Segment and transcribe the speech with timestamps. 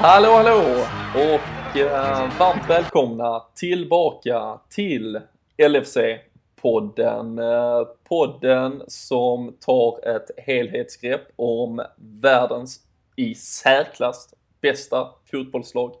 [0.00, 0.84] Hallå, hallå
[1.14, 5.20] och eh, varmt välkomna tillbaka till
[5.58, 7.38] LFC-podden.
[7.38, 12.80] Eh, podden som tar ett helhetsgrepp om världens
[13.16, 15.94] i särklass bästa fotbollslag,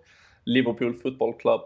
[0.44, 1.60] Liverpool Football Club.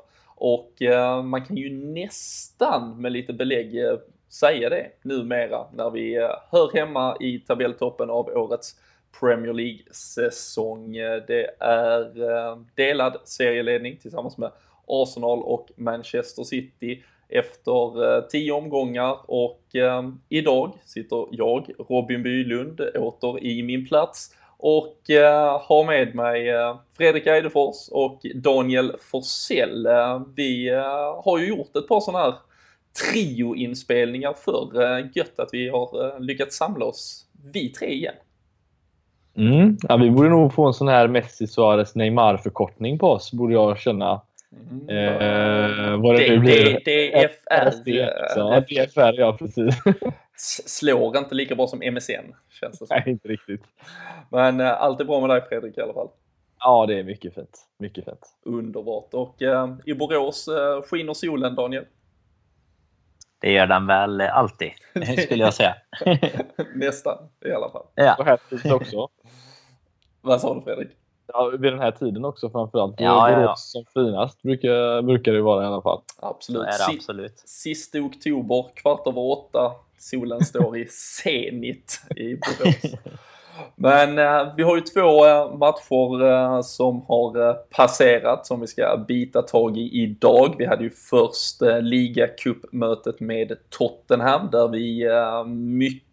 [0.45, 3.98] Och eh, man kan ju nästan med lite belägg eh,
[4.29, 8.76] säga det numera när vi eh, hör hemma i tabelltoppen av årets
[9.20, 10.93] Premier League-säsong.
[11.26, 14.50] Det är eh, delad serieledning tillsammans med
[14.86, 22.81] Arsenal och Manchester City efter eh, tio omgångar och eh, idag sitter jag, Robin Bylund,
[22.81, 24.96] åter i min plats och
[25.61, 26.46] har med mig
[26.96, 29.89] Fredrik Eidefors och Daniel Forsell.
[30.36, 30.68] Vi
[31.25, 32.34] har ju gjort ett par sådana här
[33.12, 34.70] trioinspelningar för
[35.14, 38.14] Gött att vi har lyckats samla oss, vi tre igen.
[39.37, 39.77] Mm.
[39.89, 43.78] Ja, vi borde nog få en sån här Messi, Suarez, Neymar-förkortning på oss, borde jag
[43.78, 44.20] känna.
[44.70, 44.89] Mm.
[44.89, 47.28] Eh, vad det, det nu blir.
[47.61, 48.36] DFR.
[48.36, 49.75] Ja, DFR, ja precis.
[50.67, 52.97] Slår inte lika bra som MSN, känns det som.
[52.97, 53.62] Nej, inte riktigt.
[54.31, 56.09] Men eh, allt är bra med dig Fredrik i alla fall.
[56.59, 57.67] Ja, det är mycket fint.
[57.78, 58.36] Mycket fint.
[58.42, 59.14] Underbart.
[59.14, 61.84] Och eh, i Borås eh, skiner solen, Daniel?
[63.41, 64.70] Det gör den väl alltid,
[65.25, 65.77] skulle jag säga.
[66.75, 67.87] Nästan, i alla fall.
[67.94, 68.16] Ja.
[68.19, 68.39] Och här
[68.72, 69.09] också.
[70.20, 70.91] Vad sa du Fredrik?
[71.33, 72.94] Ja, vid den här tiden också framförallt.
[73.00, 73.55] Ja, ja, ja.
[73.56, 76.00] som finast brukar, brukar det vara i alla fall.
[76.20, 76.62] Absolut.
[76.62, 77.38] Det absolut.
[77.38, 79.72] Sista oktober, kvart över åtta.
[79.98, 82.94] Solen står i zenit i Borås.
[83.77, 88.66] Men eh, vi har ju två eh, matcher eh, som har eh, passerat som vi
[88.66, 90.55] ska bita tag i idag.
[90.58, 95.44] Vi hade ju först eh, ligacupmötet med Tottenham där vi eh,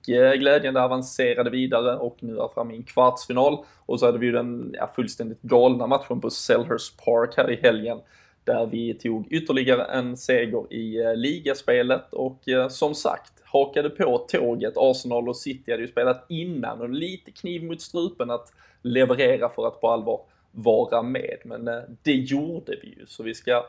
[0.09, 3.58] Eh, glädjande avancerade vidare och nu är framme i en kvartsfinal.
[3.86, 7.55] Och så hade vi ju den ja, fullständigt galna matchen på Selhurst Park här i
[7.55, 7.99] helgen
[8.43, 14.17] där vi tog ytterligare en seger i eh, ligaspelet och eh, som sagt hakade på
[14.17, 14.73] tåget.
[14.77, 19.67] Arsenal och City hade ju spelat innan och lite kniv mot strupen att leverera för
[19.67, 20.21] att på allvar
[20.52, 21.37] vara med.
[21.45, 21.65] Men
[22.03, 23.65] det gjorde vi ju, så vi ska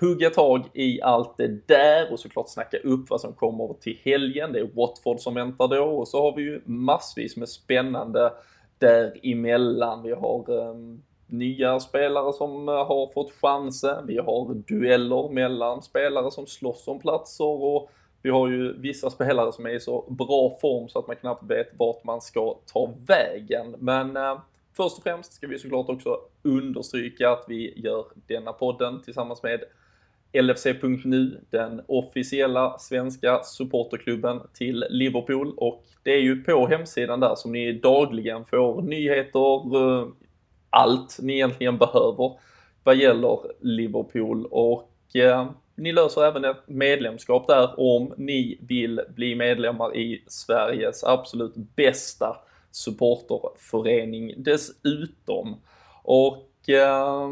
[0.00, 4.52] hugga tag i allt det där och såklart snacka upp vad som kommer till helgen.
[4.52, 8.32] Det är Watford som väntar då och så har vi ju massvis med spännande
[8.78, 10.02] däremellan.
[10.02, 14.06] Vi har um, nya spelare som eh, har fått chansen.
[14.06, 17.90] Vi har dueller mellan spelare som slåss om platser och
[18.22, 21.50] vi har ju vissa spelare som är i så bra form så att man knappt
[21.50, 23.76] vet vart man ska ta vägen.
[23.78, 24.40] Men eh,
[24.76, 29.60] först och främst ska vi såklart också understryka att vi gör denna podden tillsammans med
[30.32, 37.52] LFC.nu, den officiella svenska supporterklubben till Liverpool och det är ju på hemsidan där som
[37.52, 40.08] ni dagligen får nyheter, eh,
[40.70, 42.38] allt ni egentligen behöver
[42.84, 49.34] vad gäller Liverpool och eh, ni löser även ett medlemskap där om ni vill bli
[49.34, 52.36] medlemmar i Sveriges absolut bästa
[52.70, 55.56] supporterförening dessutom.
[56.02, 57.28] Och eh,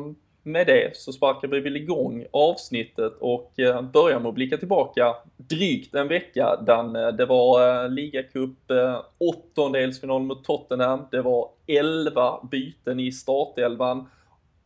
[0.49, 5.17] med det så sparkar vi väl igång avsnittet och eh, börjar med att blicka tillbaka
[5.37, 6.57] drygt en vecka.
[6.67, 11.07] där det var eh, ligacup eh, åttondelsfinal mot Tottenham.
[11.11, 14.09] Det var 11 byten i startelvan.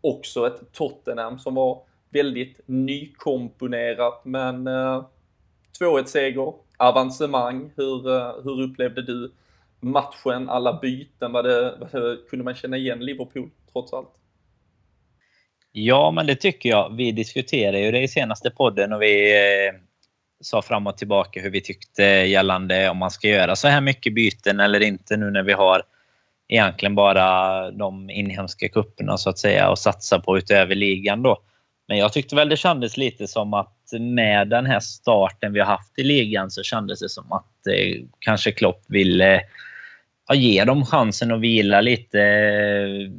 [0.00, 7.72] Också ett Tottenham som var väldigt nykomponerat men 2-1 seger, avancemang.
[7.76, 8.02] Hur,
[8.42, 9.32] hur upplevde du
[9.80, 11.32] matchen, alla byten?
[11.32, 14.21] Var det, var det, kunde man känna igen Liverpool trots allt?
[15.72, 16.96] Ja, men det tycker jag.
[16.96, 19.74] Vi diskuterade ju det i senaste podden och vi eh,
[20.40, 24.14] sa fram och tillbaka hur vi tyckte gällande om man ska göra så här mycket
[24.14, 25.82] byten eller inte nu när vi har
[26.48, 31.42] egentligen bara de inhemska kupperna så att säga och satsa på utöver ligan då.
[31.88, 35.66] Men jag tyckte väl det kändes lite som att med den här starten vi har
[35.66, 39.34] haft i ligan så kändes det som att eh, kanske Klopp ville
[40.32, 43.10] eh, ge dem chansen att vila lite eh,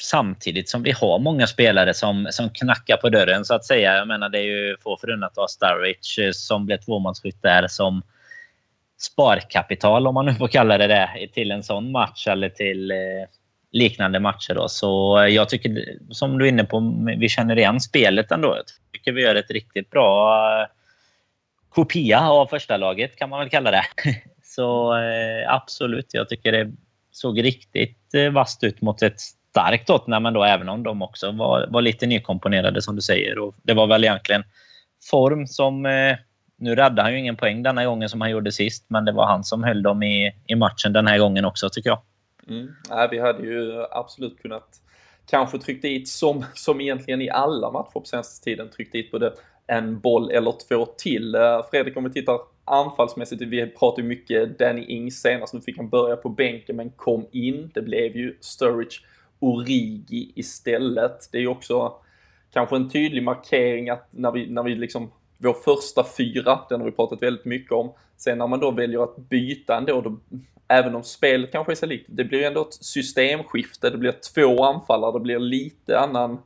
[0.00, 3.96] samtidigt som vi har många spelare som, som knackar på dörren så att säga.
[3.96, 7.68] Jag menar det är ju få förunnat att ha Starwich eh, som blev tvåmansskytt där
[7.68, 8.02] som
[8.98, 12.96] sparkapital om man nu får kalla det det till en sån match eller till eh,
[13.72, 14.54] liknande matcher.
[14.54, 14.68] Då.
[14.68, 18.56] Så jag tycker, som du är inne på, vi känner igen spelet ändå.
[18.56, 20.66] Jag tycker vi gör ett riktigt bra eh,
[21.68, 23.84] kopia av första laget kan man väl kalla det.
[24.42, 26.72] Så eh, absolut, jag tycker det
[27.10, 29.20] såg riktigt eh, vasst ut mot ett
[29.54, 33.38] starkt Tottenham ändå, även om de också var, var lite nykomponerade som du säger.
[33.38, 34.44] Och det var väl egentligen
[35.10, 35.86] form som...
[35.86, 36.16] Eh,
[36.56, 39.26] nu räddade han ju ingen poäng denna gången som han gjorde sist, men det var
[39.26, 42.00] han som höll dem i, i matchen den här gången också, tycker jag.
[42.48, 42.74] Mm.
[42.90, 44.68] Nej, vi hade ju absolut kunnat
[45.30, 49.32] kanske tryckt dit, som, som egentligen i alla matcher på senaste tiden, tryckt dit både
[49.66, 51.34] en boll eller två till.
[51.34, 55.76] Eh, Fredrik, om vi tittar anfallsmässigt, vi pratade ju mycket Danny Ings senast, nu fick
[55.76, 57.70] han börja på bänken men kom in.
[57.74, 58.96] Det blev ju Sturridge
[59.44, 61.28] Origi istället.
[61.32, 61.92] Det är ju också
[62.52, 66.86] kanske en tydlig markering att när vi, när vi liksom, vår första fyra, den har
[66.86, 67.92] vi pratat väldigt mycket om.
[68.16, 70.16] Sen när man då väljer att byta ändå, då,
[70.68, 74.14] även om spelet kanske är så likt, det blir ju ändå ett systemskifte, det blir
[74.34, 76.38] två anfallare, det blir lite annan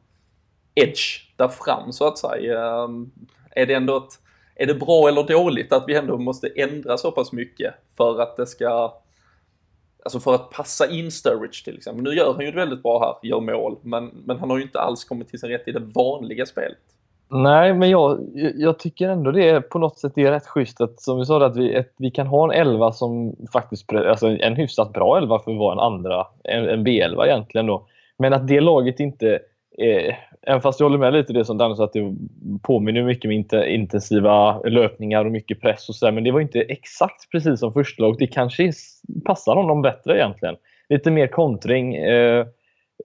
[0.75, 2.85] edge där fram så att säga.
[2.85, 3.11] Ehm,
[3.51, 4.13] är det ändå ett,
[4.55, 8.37] är det bra eller dåligt att vi ändå måste ändra så pass mycket för att
[8.37, 8.95] det ska
[10.09, 12.05] Alltså för att passa in Sturridge till exempel.
[12.05, 14.63] Nu gör han ju det väldigt bra här, gör mål, men, men han har ju
[14.63, 16.79] inte alls kommit till sin rätt i det vanliga spelet.
[17.31, 18.19] Nej, men jag,
[18.55, 21.47] jag tycker ändå det är på något sätt är rätt schysst att, som vi sa,
[21.47, 25.39] att vi, att vi kan ha en elva som faktiskt, alltså en hyfsat bra elva
[25.39, 27.87] för att vara en andra, en, en B11 egentligen då.
[28.19, 29.39] Men att det laget inte
[29.81, 32.15] eh, även fast jag håller med lite det som Danne sa att det
[32.63, 36.13] påminner mycket om intensiva löpningar och mycket press och sådär.
[36.13, 38.17] Men det var inte exakt precis som första lag.
[38.19, 38.73] Det kanske
[39.25, 40.57] passar honom bättre egentligen.
[40.89, 41.95] Lite mer kontring.
[41.95, 42.47] Eh,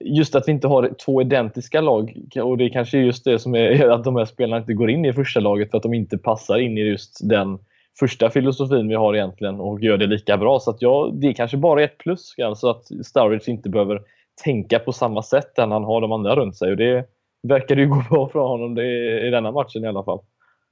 [0.00, 3.54] just att vi inte har två identiska lag och det kanske är just det som
[3.54, 6.18] är att de här spelarna inte går in i första laget för att de inte
[6.18, 7.58] passar in i just den
[7.98, 10.60] första filosofin vi har egentligen och gör det lika bra.
[10.60, 14.00] Så att ja, det är kanske bara ett plus, alltså att Sturridge inte behöver
[14.44, 16.70] tänka på samma sätt än han har de andra runt sig.
[16.70, 17.06] Och det
[17.42, 20.20] verkar ju gå bra för honom det, i denna matchen i alla fall.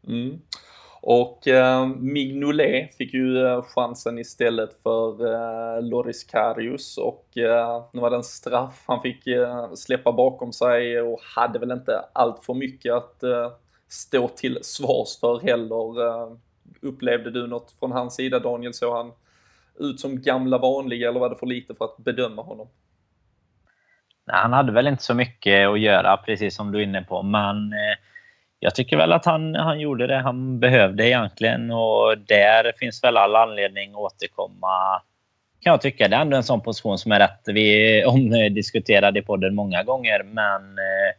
[0.08, 0.38] Mm.
[1.04, 8.00] Och eh, Mignolet fick ju eh, chansen istället för eh, Loris Karius och eh, nu
[8.00, 12.44] var det en straff han fick eh, släppa bakom sig och hade väl inte allt
[12.44, 13.50] för mycket att eh,
[13.88, 16.06] stå till svars för heller.
[16.06, 16.32] Eh,
[16.82, 18.74] upplevde du något från hans sida Daniel?
[18.74, 19.12] Såg han
[19.78, 22.68] ut som gamla vanliga eller var det för lite för att bedöma honom?
[24.26, 27.22] Han hade väl inte så mycket att göra, precis som du är inne på.
[27.22, 27.98] Men eh,
[28.58, 31.70] jag tycker väl att han, han gjorde det han behövde egentligen.
[31.70, 35.02] Och där finns väl all anledning att återkomma.
[35.60, 36.08] Kan jag tycka.
[36.08, 37.42] Det är ändå en sån position som är rätt.
[37.46, 40.22] Vi omdiskuterade eh, i podden många gånger.
[40.22, 41.14] Men eh,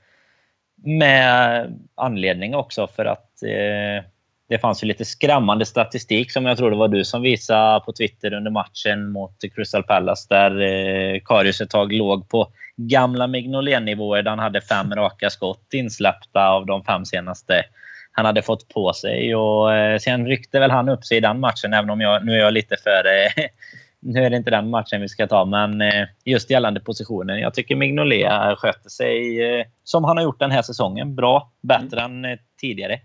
[0.76, 4.06] med anledning också för att eh,
[4.54, 7.94] det fanns ju lite skrämmande statistik som jag tror det var du som visade på
[7.94, 14.24] Twitter under matchen mot Crystal Palace där eh, Karius ett tag låg på gamla Mignolet-nivåer
[14.24, 17.64] där han hade fem raka skott insläppta av de fem senaste
[18.12, 19.36] han hade fått på sig.
[19.36, 22.34] Och, eh, sen ryckte väl han upp sig i den matchen, även om jag, nu
[22.34, 23.30] är jag lite före
[24.00, 27.40] nu är det inte den matchen vi ska ta, men eh, just gällande positionen.
[27.40, 31.16] Jag tycker Mignolet sköter sig eh, som han har gjort den här säsongen.
[31.16, 32.26] Bra, bättre mm.
[32.26, 33.00] än tidigare.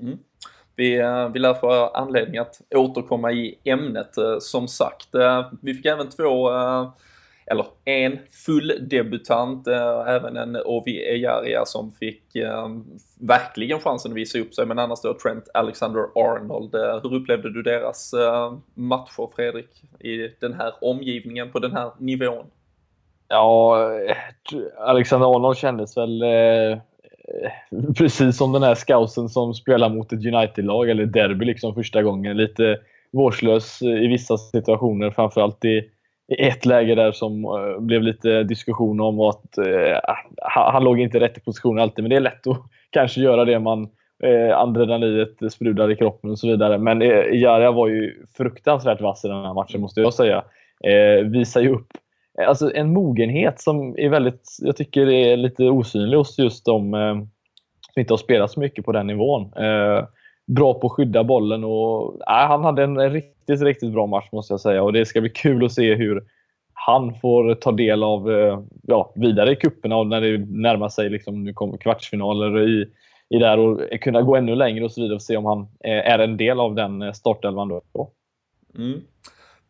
[0.00, 0.18] Mm.
[0.76, 5.14] Vi, eh, vi lär få anledning att återkomma i ämnet eh, som sagt.
[5.14, 6.50] Eh, vi fick även två,
[7.46, 9.66] eller en fulldebutant,
[10.06, 12.22] även en Ovi Ejaria som fick
[13.20, 16.74] verkligen chansen att visa upp sig, men annars då Trent Alexander-Arnold.
[17.02, 18.14] Hur upplevde du deras
[18.74, 22.46] matcher, Fredrik, i den här omgivningen, på den här nivån?
[23.28, 23.78] Ja,
[24.78, 26.24] Alexander Arnold kändes väl
[27.96, 32.36] precis som den här scousen som spelar mot ett United-lag eller derby liksom första gången.
[32.36, 32.78] Lite
[33.12, 35.10] vårdslös i vissa situationer.
[35.10, 35.84] Framförallt i,
[36.32, 39.98] i ett läge där som uh, blev lite diskussion om att uh,
[40.42, 42.04] han, han låg inte rätt i position alltid.
[42.04, 43.82] Men det är lätt att kanske göra det man
[44.26, 46.78] uh, adrenalinet sprudlar i kroppen och så vidare.
[46.78, 50.44] Men uh, Jaria var ju fruktansvärt vass i den här matchen måste jag säga.
[50.84, 51.92] Eh, visar ju upp
[52.40, 56.94] Eh, alltså en mogenhet som är väldigt, jag tycker är lite osynlig hos just de
[56.94, 57.14] eh,
[57.92, 59.52] som inte har spelat så mycket på den nivån.
[59.56, 60.04] Eh,
[60.46, 64.52] bra på att skydda bollen och eh, han hade en riktigt, riktigt bra match måste
[64.52, 66.24] jag säga och det ska bli kul att se hur
[66.86, 71.10] han får ta del av eh, ja, vidare i kupperna och när det närmar sig
[71.10, 72.86] liksom, nu kommer kvartsfinaler i,
[73.28, 76.12] i där och kunna gå ännu längre och så vidare och se om han eh,
[76.12, 78.10] är en del av den startelvan då.
[78.78, 79.00] Mm.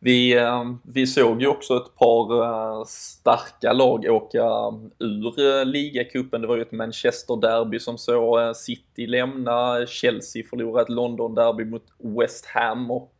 [0.03, 6.41] Vi, eh, vi såg ju också ett par eh, starka lag åka eh, ur ligacupen.
[6.41, 12.45] Det var ju ett Manchester-derby som såg City lämna, Chelsea förlorade ett London-derby mot West
[12.45, 13.13] Ham och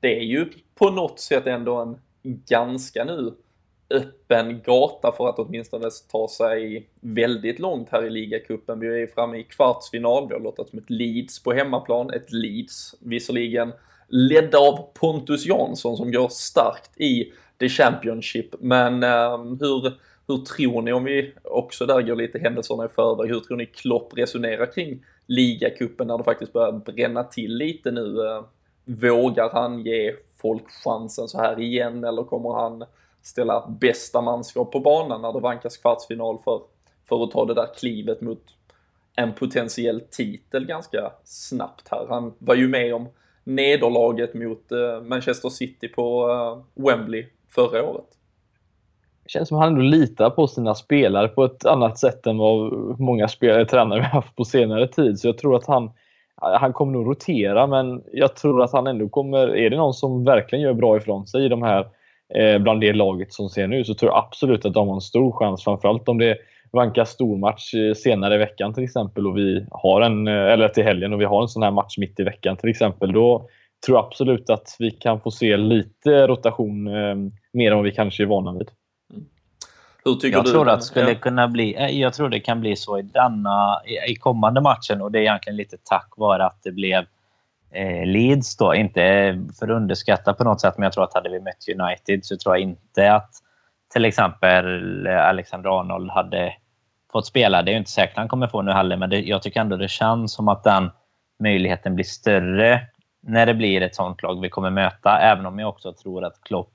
[0.00, 1.98] det är ju på något sätt ändå en
[2.48, 3.34] ganska nu
[3.90, 8.80] öppen gata för att åtminstone ta sig väldigt långt här i ligacupen.
[8.80, 13.72] Vi är framme i kvartsfinal, vi har lottats mot Leeds på hemmaplan, ett Leeds visserligen
[14.10, 18.54] ledda av Pontus Jansson som går starkt i The Championship.
[18.60, 19.92] Men eh, hur,
[20.26, 23.66] hur tror ni, om vi också där går lite händelserna i förväg, hur tror ni
[23.66, 28.28] Klopp resonerar kring ligacupen när det faktiskt börjar bränna till lite nu?
[28.28, 28.44] Ehm,
[28.84, 32.84] vågar han ge folk chansen så här igen eller kommer han
[33.22, 36.62] ställa bästa manskap på banan när det vankas kvartsfinal för,
[37.08, 38.42] för att ta det där klivet mot
[39.16, 42.06] en potentiell titel ganska snabbt här.
[42.08, 43.08] Han var ju med om
[43.54, 48.06] nederlaget mot eh, Manchester City på eh, Wembley förra året.
[49.24, 52.38] Det känns som att han ändå litar på sina spelare på ett annat sätt än
[52.38, 55.20] vad många spelare, tränare vi haft på senare tid.
[55.20, 55.90] Så jag tror att han,
[56.36, 59.56] han kommer nog rotera, men jag tror att han ändå kommer...
[59.56, 61.86] Är det någon som verkligen gör bra ifrån sig i de här,
[62.34, 65.00] eh, bland det laget som ser nu, så tror jag absolut att de har en
[65.00, 65.64] stor chans.
[65.64, 66.36] Framförallt om det
[66.72, 70.84] vankas stormatch eh, senare i veckan till exempel och vi har en, eh, eller till
[70.84, 73.12] helgen och vi har en sån här match mitt i veckan till exempel.
[73.12, 73.48] Då
[73.86, 77.16] tror jag absolut att vi kan få se lite rotation eh,
[77.52, 78.70] mer än vad vi kanske är vana vid.
[80.04, 80.50] Hur tycker jag du?
[80.50, 84.14] Tror att skulle kunna bli, eh, jag tror det kan bli så i denna, i
[84.14, 87.04] kommande matchen och det är egentligen lite tack vare att det blev
[87.70, 88.74] eh, Leeds då.
[88.74, 89.00] Inte
[89.58, 92.36] för att underskatta på något sätt, men jag tror att hade vi mött United så
[92.36, 93.30] tror jag inte att
[93.92, 96.54] till exempel eh, Alexander Arnold hade
[97.12, 97.62] fått spela.
[97.62, 99.76] Det är ju inte säkert han kommer få nu heller, men det, jag tycker ändå
[99.76, 100.90] det känns som att den
[101.42, 102.80] möjligheten blir större
[103.22, 105.18] när det blir ett sånt lag vi kommer möta.
[105.18, 106.72] Även om jag också tror att Klopp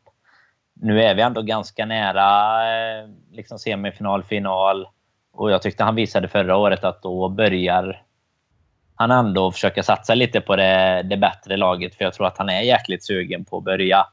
[0.81, 4.87] nu är vi ändå ganska nära eh, liksom semifinal, final.
[5.33, 8.01] Och jag tyckte han visade förra året att då börjar
[8.95, 11.95] han ändå försöka satsa lite på det, det bättre laget.
[11.95, 14.07] För jag tror att han är jäkligt sugen på att börja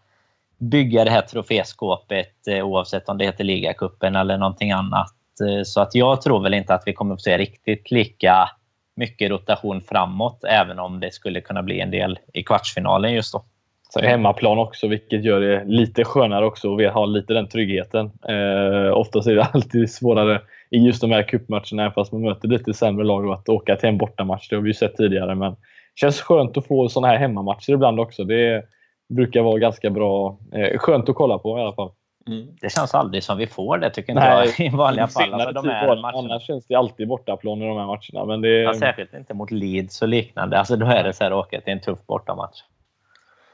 [0.71, 5.12] bygga det här troféskåpet eh, oavsett om det heter ligacupen eller någonting annat.
[5.49, 8.49] Eh, så att jag tror väl inte att vi kommer att få se riktigt lika
[8.97, 13.45] mycket rotation framåt, även om det skulle kunna bli en del i kvartsfinalen just då.
[13.90, 18.11] Så hemmaplan också, vilket gör det lite skönare också Vi har lite den tryggheten.
[18.28, 20.40] Eh, oftast är det alltid svårare
[20.71, 23.88] i just de här cupmatcherna, även fast man möter lite sämre lag, att åka till
[23.88, 24.49] en bortamatch.
[24.49, 25.57] Det har vi ju sett tidigare, men det
[26.00, 28.25] känns skönt att få sådana här hemmamatcher ibland också.
[28.25, 28.62] Det
[29.09, 30.38] brukar vara ganska bra.
[30.52, 31.90] Eh, skönt att kolla på i alla fall.
[32.26, 32.47] Mm.
[32.61, 35.35] Det känns aldrig som vi får det, tycker inte Nej, jag, i vanliga fall.
[35.35, 36.18] Alltså, de här matcherna.
[36.18, 38.26] Annars känns det alltid bortaplan i de här matcherna.
[38.26, 38.49] Men det...
[38.49, 40.59] ja, särskilt inte mot Leeds och liknande.
[40.59, 42.62] Alltså, då är det så här, åka till en tuff bortamatch.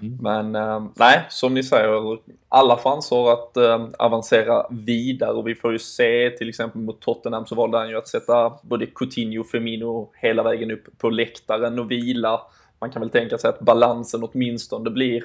[0.01, 0.19] Mm.
[0.21, 5.73] Men eh, nej, som ni säger, alla chanser att eh, avancera vidare och vi får
[5.73, 9.47] ju se till exempel mot Tottenham så valde han ju att sätta både Coutinho och
[9.47, 12.41] Firmino hela vägen upp på läktaren och vila.
[12.81, 15.23] Man kan väl tänka sig att balansen åtminstone blir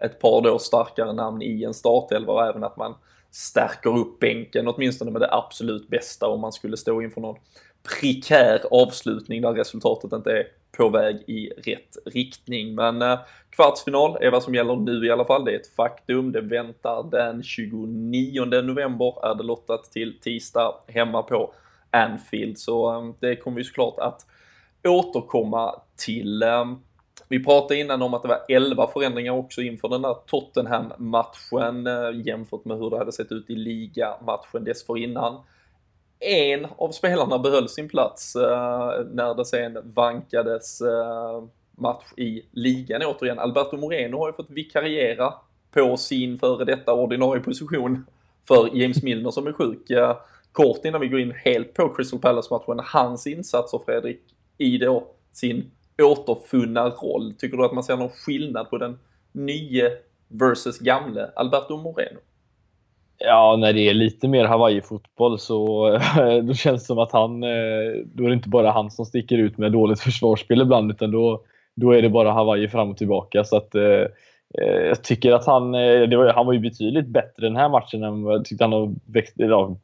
[0.00, 2.94] ett par då starkare namn i en startelva och även att man
[3.30, 7.36] stärker upp bänken åtminstone med det absolut bästa om man skulle stå inför någon
[8.00, 10.46] prekär avslutning där resultatet inte är
[10.76, 12.74] på väg i rätt riktning.
[12.74, 13.18] Men eh,
[13.50, 15.44] kvartsfinal är vad som gäller nu i alla fall.
[15.44, 16.32] Det är ett faktum.
[16.32, 21.54] Det väntar den 29 november är det lottat till tisdag hemma på
[21.90, 22.58] Anfield.
[22.58, 24.26] Så eh, det kommer vi såklart att
[24.88, 26.42] återkomma till.
[26.42, 26.64] Eh,
[27.34, 32.26] vi pratade innan om att det var 11 förändringar också inför den där Tottenham-matchen eh,
[32.26, 35.40] jämfört med hur det hade sett ut i ligamatchen dessförinnan.
[36.20, 43.02] En av spelarna behöll sin plats eh, när det sen vankades eh, match i ligan
[43.02, 43.38] återigen.
[43.38, 45.34] Alberto Moreno har ju fått vikariera
[45.70, 48.06] på sin före detta ordinarie position
[48.48, 49.90] för James Milner som är sjuk.
[49.90, 50.16] Eh,
[50.52, 54.20] kort innan vi går in helt på Crystal Palace-matchen, hans insatser Fredrik
[54.58, 55.70] i då sin
[56.02, 57.34] återfunna roll.
[57.38, 58.98] Tycker du att man ser någon skillnad på den
[59.32, 59.90] nye
[60.28, 62.18] versus gamle Alberto Moreno?
[63.18, 65.90] Ja, när det är lite mer Hawaii-fotboll så
[66.42, 69.38] då känns det som att han, eh, då är det inte bara han som sticker
[69.38, 71.42] ut med dåligt försvarsspel ibland utan då,
[71.76, 73.44] då är det bara Hawaii fram och tillbaka.
[73.44, 74.06] Så att, eh,
[74.58, 78.02] eh jag tycker att han, eh, var, han var ju betydligt bättre den här matchen.
[78.02, 79.76] Än, jag tyckte han har växt, ja,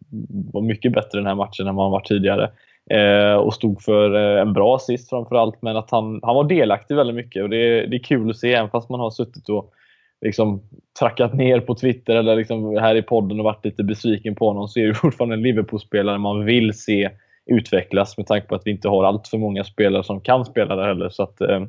[0.53, 2.51] var mycket bättre den här matchen än vad han var tidigare.
[2.91, 5.63] Eh, och stod för eh, en bra assist framförallt.
[5.63, 8.55] Men att han, han var delaktig väldigt mycket och det, det är kul att se
[8.55, 9.73] även fast man har suttit och
[10.21, 10.63] liksom
[10.99, 14.69] trackat ner på Twitter eller liksom här i podden och varit lite besviken på honom
[14.69, 17.11] så är det fortfarande en Liverpool-spelare man vill se
[17.47, 20.77] utvecklas med tanke på att vi inte har allt för många spelare som kan spela
[20.77, 21.09] där heller.
[21.09, 21.65] Så, att, eh,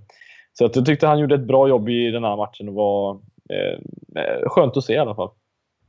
[0.53, 3.20] så att jag tyckte han gjorde ett bra jobb i den här matchen och var
[3.50, 3.80] eh,
[4.24, 5.30] eh skönt att se i alla fall.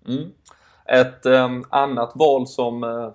[0.09, 0.31] Mm.
[0.87, 3.09] Ett eh, annat val som eh,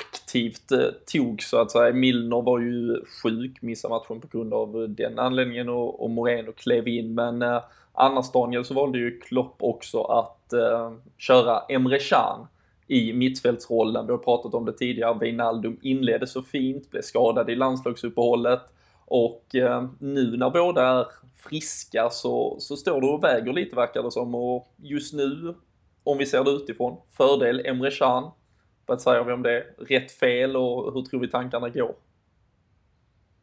[0.00, 1.92] aktivt eh, tog så att säga.
[1.92, 6.52] Milner var ju sjuk, missade matchen på grund av eh, den anledningen och, och Moreno
[6.52, 7.14] klev in.
[7.14, 12.46] Men eh, annars Daniel så valde ju Klopp också att eh, köra Emre Can
[12.86, 14.06] i mittfältsrollen.
[14.06, 15.18] Vi har pratat om det tidigare.
[15.20, 18.60] Wijnaldum inledde så fint, blev skadad i landslagsuppehållet
[19.04, 21.06] och eh, nu när båda är
[21.36, 25.54] friska så, så står det och väger lite verkar det som och just nu,
[26.04, 28.30] om vi ser det utifrån, fördel Emre Can
[28.92, 29.64] vad säger vi om det?
[29.88, 31.94] Rätt, fel och hur tror vi tankarna går?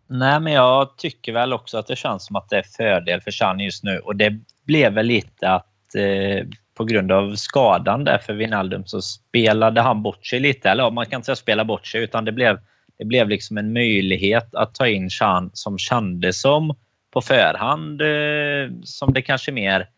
[0.08, 3.32] Nej, men jag tycker väl också att det känns som att det är fördel för
[3.32, 4.00] Chan just nu.
[4.00, 9.02] Och det blev väl lite att eh, på grund av skadan där för Wijnaldum så
[9.02, 10.70] spelade han bort sig lite.
[10.70, 12.60] Eller man kan inte säga spela bort sig utan det blev,
[12.98, 16.76] det blev liksom en möjlighet att ta in Chan som kändes som
[17.12, 19.90] på förhand eh, som det kanske mer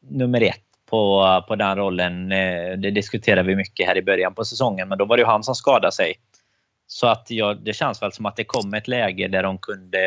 [0.00, 0.63] nummer ett
[0.94, 2.32] på, på den rollen.
[2.32, 5.26] Eh, det diskuterade vi mycket här i början på säsongen men då var det ju
[5.26, 6.14] han som skadade sig.
[6.86, 9.98] Så att ja, det känns väl som att det kom ett läge där de kunde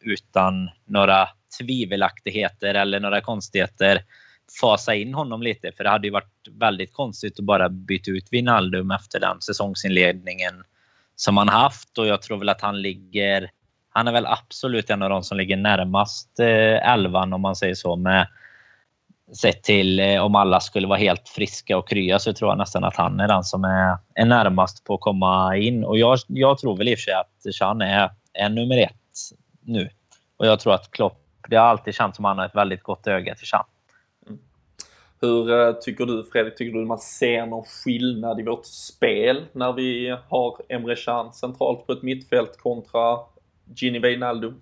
[0.00, 4.02] utan några tvivelaktigheter eller några konstigheter
[4.60, 5.72] fasa in honom lite.
[5.76, 10.64] För det hade ju varit väldigt konstigt att bara byta ut Wijnaldum efter den säsongsinledningen
[11.16, 11.98] som han haft.
[11.98, 13.50] Och jag tror väl att han ligger...
[13.92, 17.74] Han är väl absolut en av de som ligger närmast eh, elvan om man säger
[17.74, 17.96] så.
[17.96, 18.28] Med,
[19.32, 22.84] sett till eh, om alla skulle vara helt friska och krya så tror jag nästan
[22.84, 25.84] att han är den som är, är närmast på att komma in.
[25.84, 28.94] Och jag, jag tror väl i och för sig att Chan är, är nummer ett
[29.60, 29.88] nu.
[30.36, 32.82] Och jag tror att Klopp, det har alltid känts som att han har ett väldigt
[32.82, 33.64] gott öga till Chan.
[35.20, 39.72] Hur eh, tycker du Fredrik, tycker du man ser någon skillnad i vårt spel när
[39.72, 43.18] vi har Emre Can centralt på ett mittfält kontra
[43.76, 44.60] Gini Wijnaldum?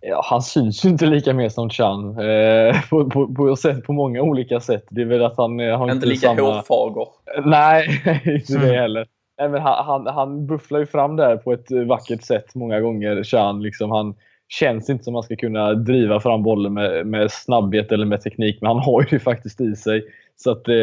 [0.00, 3.92] Ja, han syns ju inte lika mer som Chan eh, på, på, på, sätt, på
[3.92, 4.84] många olika sätt.
[4.90, 6.40] Det är väl att han eh, har inte, inte lika samma...
[6.42, 7.06] hårfager.
[7.44, 7.86] Nej,
[8.24, 8.68] inte mm.
[8.68, 9.06] det heller.
[9.38, 13.24] Nej, men han, han, han bufflar ju fram där på ett vackert sätt många gånger,
[13.24, 13.62] Chan.
[13.62, 14.14] Liksom, han,
[14.48, 18.20] känns inte som att man ska kunna driva fram bollen med, med snabbhet eller med
[18.20, 20.04] teknik, men han har ju det faktiskt i sig.
[20.36, 20.74] Så att, eh,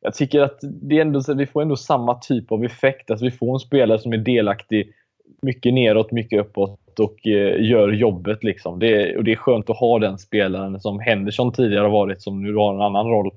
[0.00, 3.10] jag tycker att det är ändå, vi får ändå samma typ av effekt.
[3.10, 4.92] Alltså vi får en spelare som är delaktig
[5.42, 8.44] mycket neråt, mycket uppåt och eh, gör jobbet.
[8.44, 8.78] Liksom.
[8.78, 12.42] Det, och det är skönt att ha den spelaren som Henderson tidigare har varit, som
[12.42, 13.30] nu har en annan roll.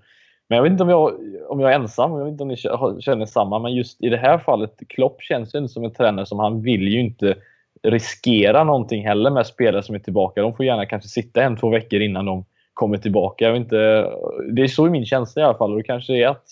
[0.50, 1.12] Men jag vet inte om jag,
[1.50, 2.58] om jag är ensam, jag vet inte om ni
[3.02, 6.26] känner samma, men just i det här fallet, Klopp känns ju inte som en tränare
[6.26, 7.36] som han vill ju inte
[7.84, 10.42] riskera någonting heller med spelare som är tillbaka.
[10.42, 13.46] De får gärna kanske sitta en, två veckor innan de kommer tillbaka.
[13.46, 14.10] Jag vet inte,
[14.52, 15.72] det är så i min känsla i alla fall.
[15.72, 16.46] Och det kanske är att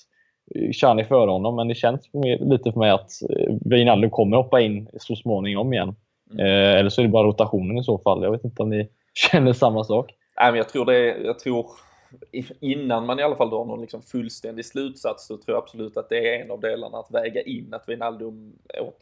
[0.55, 2.09] eh, Chan är före honom, men det känns
[2.39, 5.95] lite för mig att eh, Wijnaldum kommer hoppa in så småningom igen.
[6.31, 6.45] Mm.
[6.45, 8.23] Eh, eller så är det bara rotationen i så fall.
[8.23, 10.13] Jag vet inte om ni känner samma sak?
[10.39, 11.17] Nej, men jag tror det.
[11.17, 11.65] Jag tror
[12.59, 16.09] innan man i alla fall drar någon liksom fullständig slutsats så tror jag absolut att
[16.09, 18.53] det är en av delarna att väga in att Wijnaldum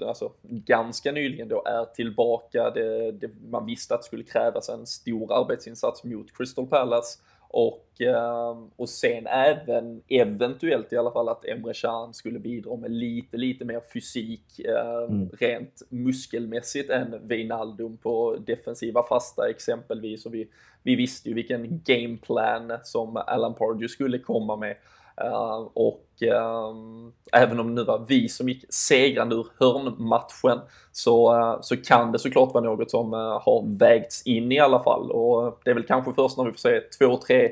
[0.07, 2.69] alltså, ganska nyligen då är tillbaka.
[2.69, 7.19] Det, det, man visste att det skulle krävas en stor arbetsinsats mot Crystal Palace
[7.51, 12.91] och, ehm, och sen även eventuellt i alla fall att Emre Can skulle bidra med
[12.91, 15.29] lite, lite mer fysik ehm, mm.
[15.39, 20.25] rent muskelmässigt än Wijnaldum på defensiva fasta exempelvis.
[20.25, 20.47] Och vi,
[20.83, 24.75] vi visste ju vilken gameplan som Alan Pardew skulle komma med.
[25.19, 30.59] Ehm, och ehm, även om det nu var vi som gick segrande ur hörnmatchen
[30.91, 34.83] så, eh, så kan det såklart vara något som eh, har vägts in i alla
[34.83, 35.11] fall.
[35.11, 37.51] Och det är väl kanske först när vi får se två, tre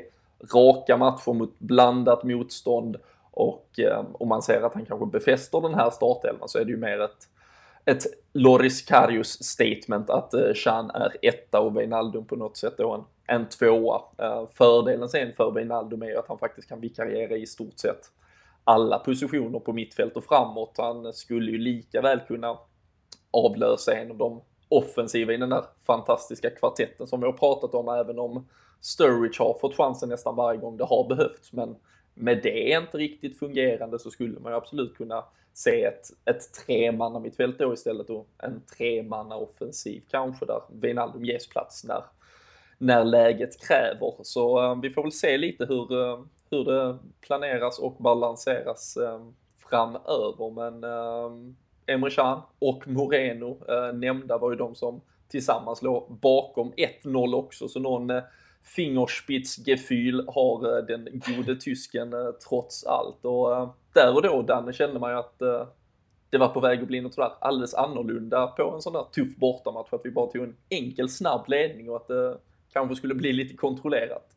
[0.54, 2.96] raka matcher mot blandat motstånd
[3.30, 6.70] och eh, om man ser att han kanske befäster den här startelvan så är det
[6.70, 7.28] ju mer ett
[7.84, 13.04] ett Loris Karius statement att Chan är etta och Wijnaldum på något sätt då en,
[13.28, 14.02] en tvåa.
[14.18, 18.10] Eh, fördelen sen för Wijnaldum är att han faktiskt kan vikariera i stort sett
[18.64, 20.74] alla positioner på mittfält och framåt.
[20.78, 22.58] Han skulle ju lika väl kunna
[23.30, 27.88] avlösa en av de offensiva i den där fantastiska kvartetten som vi har pratat om,
[27.88, 28.48] även om
[28.80, 31.52] Sturridge har fått chansen nästan varje gång det har behövts.
[31.52, 31.76] Men
[32.14, 37.18] med det inte riktigt fungerande så skulle man ju absolut kunna se ett, ett tremanna
[37.18, 42.04] mittfält då istället och en tremanna offensiv kanske där Wijnaldum ges plats när,
[42.78, 44.14] när läget kräver.
[44.22, 46.18] Så eh, vi får väl se lite hur, eh,
[46.50, 49.20] hur det planeras och balanseras eh,
[49.70, 50.50] framöver.
[50.50, 50.84] Men
[51.86, 53.58] Emre Can och Moreno
[53.92, 58.12] nämnda var ju de som tillsammans låg bakom 1-0 också, så någon
[58.62, 62.14] Fingerspitzgefühl har den gode tysken
[62.48, 63.24] trots allt.
[63.24, 65.38] Och där och då, Danne, kände man ju att
[66.30, 69.36] det var på väg att bli något sådär alldeles annorlunda på en sån där tuff
[69.36, 69.92] bortamatch.
[69.92, 72.38] Att vi bara tog en enkel, snabb ledning och att det
[72.72, 74.34] kanske skulle bli lite kontrollerat.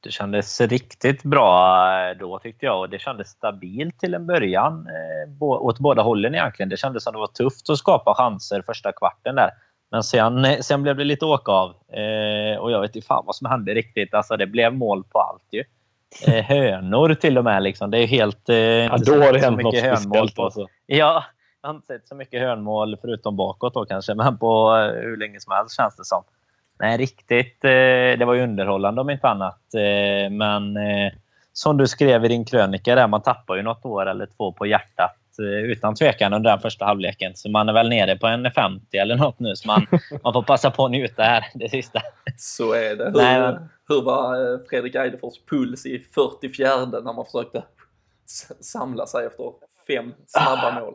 [0.00, 4.86] Det kändes riktigt bra eh, då tyckte jag och det kändes stabilt till en början.
[4.86, 6.68] Eh, åt båda hållen egentligen.
[6.68, 9.50] Det kändes som det var tufft att skapa chanser första kvarten där.
[9.90, 11.70] Men sen, eh, sen blev det lite åka av.
[11.70, 14.14] Eh, och jag vet inte fan vad som hände riktigt.
[14.14, 15.64] Alltså det blev mål på allt ju
[16.26, 17.62] eh, hönor till och med.
[17.62, 17.90] Liksom.
[17.90, 18.48] Det är helt...
[18.48, 20.38] Eh, ja, då har det hänt något speciellt.
[20.38, 20.66] Alltså.
[20.86, 21.24] Ja,
[21.62, 25.16] jag har inte sett så mycket hönmål förutom bakåt då kanske, men på eh, hur
[25.16, 26.24] länge som helst känns det som.
[26.80, 27.64] Nej, riktigt.
[27.64, 29.74] Eh, det var ju underhållande om inte annat.
[29.74, 31.12] Eh, men eh,
[31.52, 34.66] som du skrev i din krönika där, man tappar ju något år eller två på
[34.66, 35.14] hjärtat
[35.64, 37.32] utan tvekan under den första halvleken.
[37.36, 39.86] Så man är väl nere på en 50 eller något nu, så man,
[40.24, 42.00] man får passa på att njuta här det sista.
[42.36, 43.04] Så är det.
[43.04, 43.68] Hur, Nej, men...
[43.88, 47.62] hur var Fredrik Eidefors puls i 44 när man försökte
[48.60, 49.52] samla sig efter
[49.86, 50.94] fem snabba mål?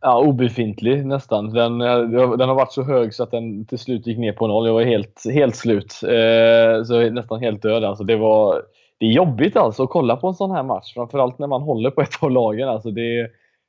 [0.00, 1.52] Ja, obefintlig nästan.
[1.52, 2.00] Den, eh,
[2.36, 4.66] den har varit så hög så att den till slut gick ner på noll.
[4.66, 6.00] Jag var helt, helt slut.
[6.02, 7.84] Eh, så nästan helt död.
[7.84, 8.62] Alltså, det, var,
[8.98, 10.94] det är jobbigt alltså att kolla på en sån här match.
[10.94, 12.68] Framförallt när man håller på ett av lagen.
[12.68, 13.20] Alltså, det,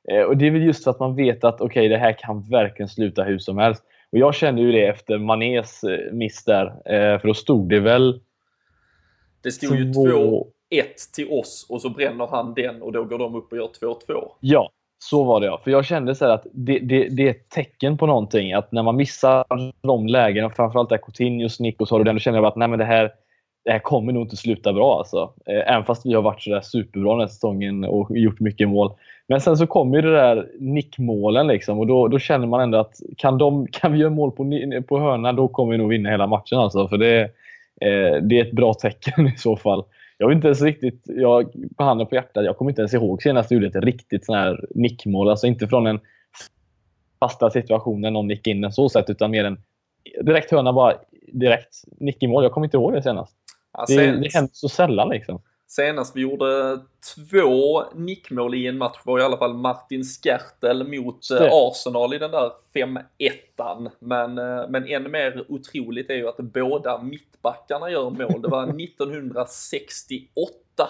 [0.08, 2.48] eh, och det är väl just för att man vet att okay, det här kan
[2.50, 3.82] verkligen sluta hur som helst.
[4.12, 6.72] Och Jag kände ju det efter Manés miss där.
[7.18, 8.20] För då stod det väl...
[9.42, 10.44] Det stod ju 2-1
[11.14, 14.30] till oss och så bränner han den och då går de upp och gör 2-2.
[14.40, 14.70] Ja,
[15.02, 15.60] så var det ja.
[15.64, 18.52] För jag kände så att det, det, det, är ett tecken på någonting.
[18.52, 19.44] Att när man missar
[19.82, 22.78] de lägena, framförallt där Coutinhos, nick, har du den, då känner jag att nej, men
[22.78, 23.10] det, här,
[23.64, 24.98] det här kommer nog inte sluta bra.
[24.98, 25.32] Alltså.
[25.46, 28.92] Eh, även fast vi har varit så superbra den här säsongen och gjort mycket mål.
[29.28, 32.78] Men sen så kommer ju det där nickmålen liksom, och då, då känner man ändå
[32.78, 34.44] att kan, de, kan vi göra mål på,
[34.88, 36.58] på hörna, då kommer vi nog vinna hela matchen.
[36.58, 36.88] Alltså.
[36.88, 37.20] För det,
[37.80, 39.84] eh, det är ett bra tecken i så fall
[40.20, 43.22] jag vet inte ens riktigt, jag, på handen på hjärtat, jag kommer inte ens ihåg
[43.22, 45.28] senast jag gjorde ett riktigt sån här nickmål.
[45.28, 46.00] Alltså inte från en
[47.20, 49.62] fasta situation när någon nickade in den så sätt, utan mer en
[50.22, 50.94] direkt hörna bara
[51.32, 52.42] direkt nick i mål.
[52.42, 53.36] Jag kommer inte ihåg det senast.
[53.72, 55.42] Ja, sen, det, det händer så sällan liksom.
[55.70, 56.80] Senast vi gjorde
[57.14, 62.18] två nickmål i en match var i alla fall Martin Skertel mot eh, Arsenal i
[62.18, 63.90] den där 5-1.
[63.98, 68.42] Men, eh, men än mer otroligt är ju att båda mittbackarna gör mål.
[68.42, 70.88] Det var 1968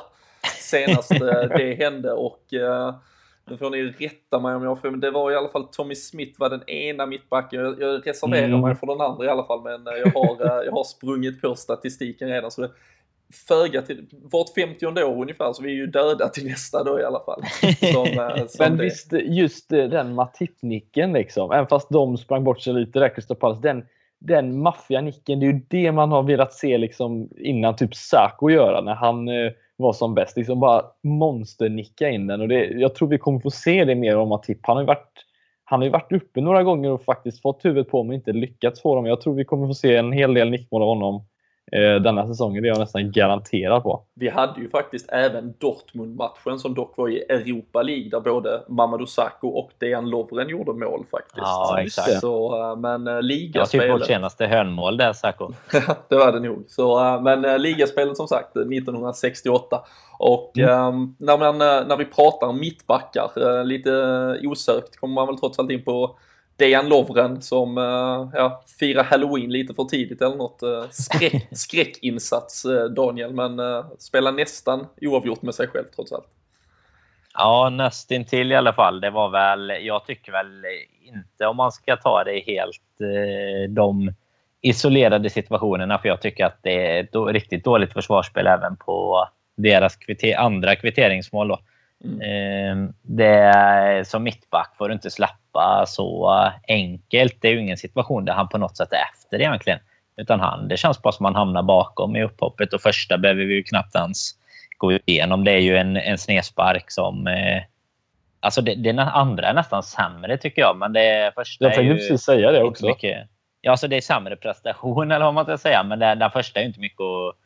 [0.60, 2.44] senast eh, det hände och
[3.50, 5.94] nu får ni rätta mig om jag får, men det var i alla fall Tommy
[5.94, 7.60] Smith var den ena mittbacken.
[7.60, 8.60] Jag, jag reserverar mm.
[8.60, 12.28] mig för den andra i alla fall, men jag har, jag har sprungit på statistiken
[12.28, 12.50] redan.
[12.50, 12.70] Så det,
[13.32, 17.04] föga till, vart 50 år ungefär, så vi är ju döda till nästa då i
[17.04, 17.42] alla fall.
[17.92, 18.84] Som, eh, som Men det.
[18.84, 23.60] visst, just den Matip-nicken liksom, även fast de sprang bort sig lite där, Crystal Palace,
[23.62, 23.84] den,
[24.18, 28.80] den maffianicken, det är ju det man har velat se liksom innan typ Saco göra
[28.80, 30.36] när han eh, var som bäst.
[30.36, 32.40] Liksom bara monsternicka in den.
[32.40, 34.58] Och det, jag tror vi kommer få se det mer om Matip.
[34.62, 35.26] Han har ju varit
[35.64, 38.82] han har ju varit uppe några gånger och faktiskt fått huvudet på men inte lyckats
[38.82, 39.06] få dem.
[39.06, 41.29] Jag tror vi kommer få se en hel del nickmål av honom Eh,
[41.78, 42.62] denna säsongen.
[42.62, 44.02] Det är jag nästan garanterad på.
[44.14, 49.06] Vi hade ju faktiskt även Dortmund-matchen som dock var i Europa League där både Mamadou
[49.06, 51.37] Sakho och Dejan Lovren gjorde mål faktiskt.
[51.37, 52.20] Ja, exakt.
[52.20, 53.87] Så, eh, men uh, ligaspelet...
[53.87, 55.52] Det var typ vårt senaste hörnmål där, Sakho.
[56.09, 56.64] det var det nog.
[56.68, 59.80] Så, men ligaspelet som sagt 1968.
[60.18, 60.87] Och mm.
[60.87, 63.90] um, när, man, när vi pratar mittbackar, lite
[64.42, 66.16] osökt kommer man väl trots allt in på
[66.60, 70.62] Dejan Lovren som uh, ja, firar halloween lite för tidigt eller något.
[70.62, 73.60] Uh, skräck, skräckinsats uh, Daniel, men
[73.98, 76.28] spelar nästan oavgjort med sig själv trots allt.
[77.34, 79.00] Ja, nästintill i alla fall.
[79.00, 80.64] Det var väl, jag tycker väl
[81.02, 82.80] inte om man ska ta det helt
[83.68, 84.12] de
[84.60, 89.96] isolerade situationerna, för jag tycker att det är då, riktigt dåligt försvarsspel även på deras
[89.96, 91.48] kvitter, andra kvitteringsmål.
[91.48, 91.58] Då.
[92.04, 92.20] Mm.
[92.22, 96.30] Ehm, det, som mittback får du inte släppa så
[96.68, 97.36] enkelt.
[97.40, 99.78] Det är ju ingen situation där han på något sätt är efter egentligen.
[100.16, 103.44] Utan han, det känns bara som att han hamnar bakom i upphoppet och första behöver
[103.44, 104.30] vi ju knappt ens
[104.76, 105.44] gå igenom.
[105.44, 107.26] Det är ju en, en snedspark som...
[107.26, 107.62] Eh,
[108.40, 111.94] alltså det, det andra är nästan sämre tycker jag, men det första jag är ju...
[111.94, 112.86] precis säga det också.
[112.86, 113.28] Mycket,
[113.60, 116.60] ja, alltså det är sämre prestation eller vad man ska säga, men det, den första
[116.60, 117.36] är inte mycket att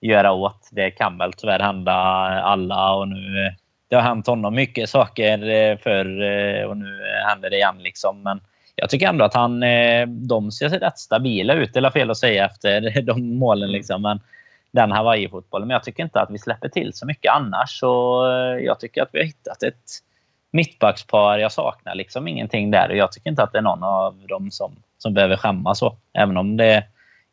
[0.00, 0.68] göra åt.
[0.72, 3.54] Det kan väl tyvärr hända alla och nu
[3.88, 7.78] det har hänt honom mycket saker eh, förr eh, och nu eh, händer det igen.
[7.78, 8.22] Liksom.
[8.22, 8.40] Men
[8.76, 9.60] jag tycker ändå att han,
[10.08, 11.72] de ser rätt stabila ut.
[11.72, 13.72] Det är fel att säga efter de målen.
[13.72, 14.02] Liksom.
[14.02, 14.20] Men
[14.70, 15.68] den Hawaii-fotbollen.
[15.68, 17.80] Men jag tycker inte att vi släpper till så mycket annars.
[17.80, 18.22] Så
[18.62, 19.84] jag tycker att vi har hittat ett
[20.50, 21.38] mittbackspar.
[21.38, 22.88] Jag saknar liksom ingenting där.
[22.88, 25.78] Och jag tycker inte att det är någon av dem som, som behöver skämmas.
[25.78, 25.96] Så.
[26.12, 26.82] Även om det är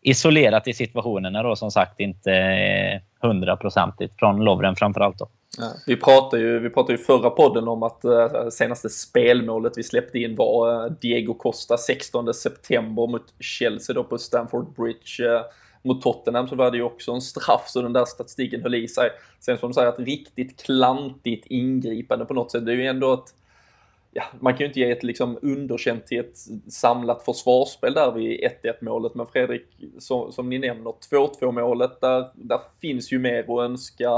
[0.01, 5.17] isolerat i situationerna då som sagt inte hundraprocentigt från Lovren framförallt.
[5.17, 5.27] Då.
[5.57, 9.83] Ja, vi pratade ju vi pratade ju förra podden om att uh, senaste spelmålet vi
[9.83, 15.23] släppte in var uh, Diego Costa 16 september mot Chelsea då på Stamford Bridge.
[15.23, 15.41] Uh,
[15.81, 18.87] mot Tottenham så var det ju också en straff så den där statistiken höll i
[18.87, 19.09] sig.
[19.39, 22.65] Sen som du säger, ett riktigt klantigt ingripande på något sätt.
[22.65, 23.33] Det är ju ändå ett
[24.15, 26.37] ja, man kan ju inte ge ett liksom underkänt till ett
[26.73, 29.15] samlat försvarsspel där vid 1-1 målet.
[29.15, 29.65] Men Fredrik,
[29.99, 34.09] som, som ni nämner, 2-2 målet, där, där finns ju mer att önska.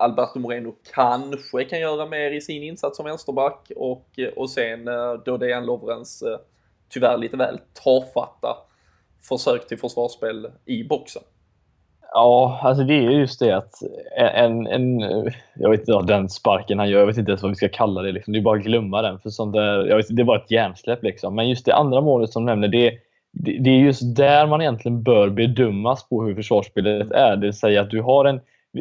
[0.00, 5.12] Alberto Moreno kanske kan göra mer i sin insats som vänsterback och, och sen eh,
[5.24, 6.38] då Dejan Lovrens eh,
[6.88, 8.56] tyvärr lite väl tafatta
[9.28, 11.22] försök till försvarsspel i boxen.
[12.12, 13.74] Ja, alltså det är just det att
[14.16, 15.00] en, en
[15.54, 18.02] jag vet inte, den sparken han gör, jag vet inte ens vad vi ska kalla
[18.02, 18.12] det.
[18.12, 18.32] Liksom.
[18.32, 19.18] Det är bara att glömma den.
[19.18, 21.02] För sånt där, jag vet, det är bara ett hjärnsläpp.
[21.02, 21.34] Liksom.
[21.34, 22.98] Men just det andra målet som du nämner, det,
[23.32, 27.36] det, det, är just där man egentligen bör bedömas på hur försvarsspelet är.
[27.36, 28.40] Det vill säga att du har en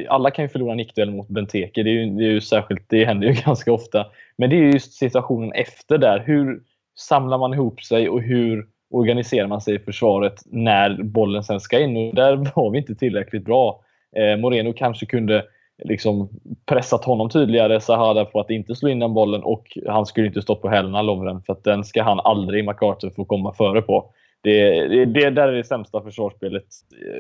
[0.09, 1.83] alla kan ju förlora en nickduell mot Benteke.
[1.83, 4.05] Det, är ju, det, är ju särskilt, det händer ju ganska ofta.
[4.37, 6.23] Men det är just situationen efter där.
[6.25, 6.61] Hur
[6.97, 11.79] samlar man ihop sig och hur organiserar man sig i försvaret när bollen sen ska
[11.79, 11.97] in?
[11.97, 13.81] Och där var vi inte tillräckligt bra.
[14.15, 15.45] Eh, Moreno kanske kunde
[15.83, 16.29] liksom
[16.65, 20.41] pressat honom tydligare, Sahada, på att inte slå in den bollen och han skulle inte
[20.41, 24.11] stå på hälarna, Lovren, för att den ska han aldrig, MacArthur, få komma före på.
[24.41, 26.65] Det, det, det där är det sämsta försvarsspelet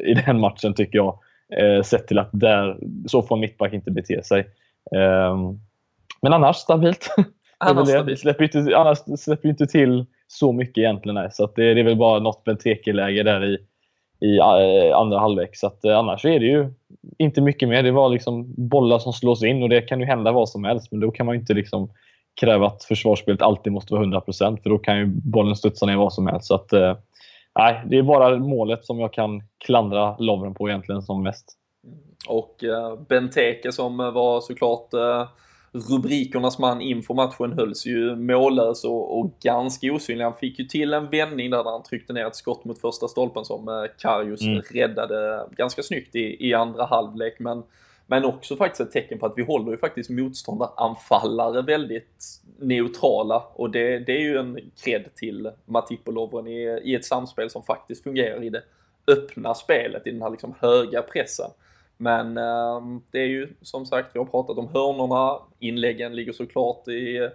[0.05, 1.19] i den matchen, tycker jag.
[1.57, 4.39] Eh, sett till att där, så får en mittback inte bete sig.
[4.95, 5.37] Eh,
[6.21, 7.15] men annars stabilt.
[7.57, 8.19] Annars stabilt.
[8.19, 11.15] Släpper inte, annars släpper inte till så mycket egentligen.
[11.15, 11.29] Nej.
[11.31, 13.57] Så det, det, är väl bara något Benteke-läge där i,
[14.19, 15.55] i uh, andra halvlek.
[15.55, 16.73] Så att, uh, annars är det ju
[17.17, 17.83] inte mycket mer.
[17.83, 20.91] Det var liksom bollar som slås in och det kan ju hända vad som helst.
[20.91, 21.89] Men då kan man inte liksom
[22.41, 26.13] kräva att försvarsspelet alltid måste vara 100% för då kan ju bollen studsa ner vad
[26.13, 26.47] som helst.
[26.47, 26.95] Så att, uh,
[27.63, 31.55] nej, det är bara målet som jag kan klandra Lovren på egentligen som mest.
[32.27, 35.25] Och uh, Benteke som var såklart uh
[35.71, 40.23] rubrikernas man inför matchen hölls ju mållös och, och ganska osynlig.
[40.23, 43.07] Han fick ju till en vändning där, där han tryckte ner ett skott mot första
[43.07, 44.61] stolpen som eh, Karius mm.
[44.73, 47.39] räddade ganska snyggt i, i andra halvlek.
[47.39, 47.63] Men,
[48.11, 53.43] men också faktiskt ett tecken på att vi håller ju faktiskt motståndaranfallare väldigt neutrala.
[53.53, 57.49] Och det, det är ju en cred till Matip och Lovren i, i ett samspel
[57.49, 58.63] som faktiskt fungerar i det
[59.07, 61.49] öppna spelet, i den här liksom höga pressen.
[61.97, 66.87] Men eh, det är ju som sagt, vi har pratat om hörnorna, inläggen ligger såklart
[66.87, 67.29] i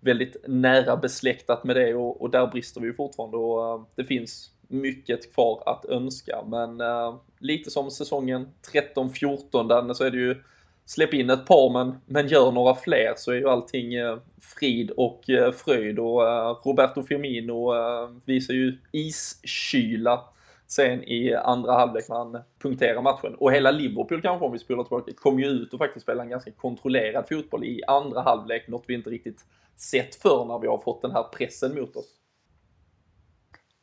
[0.00, 3.36] väldigt nära besläktat med det och, och där brister vi ju fortfarande.
[3.36, 6.44] Och eh, det finns mycket kvar att önska.
[6.46, 10.42] Men eh, lite som säsongen 13-14 så är det ju
[10.86, 14.90] släpp in ett par men, men gör några fler så är ju allting eh, frid
[14.90, 20.24] och eh, fröjd och eh, Roberto Firmino eh, visar ju iskyla
[20.66, 23.34] sen i andra halvlek när han punkterar matchen.
[23.34, 26.30] Och hela Liverpool kanske om vi spolar tillbaka, kom ju ut och faktiskt spelade en
[26.30, 29.44] ganska kontrollerad fotboll i andra halvlek, något vi inte riktigt
[29.76, 32.23] sett för när vi har fått den här pressen mot oss.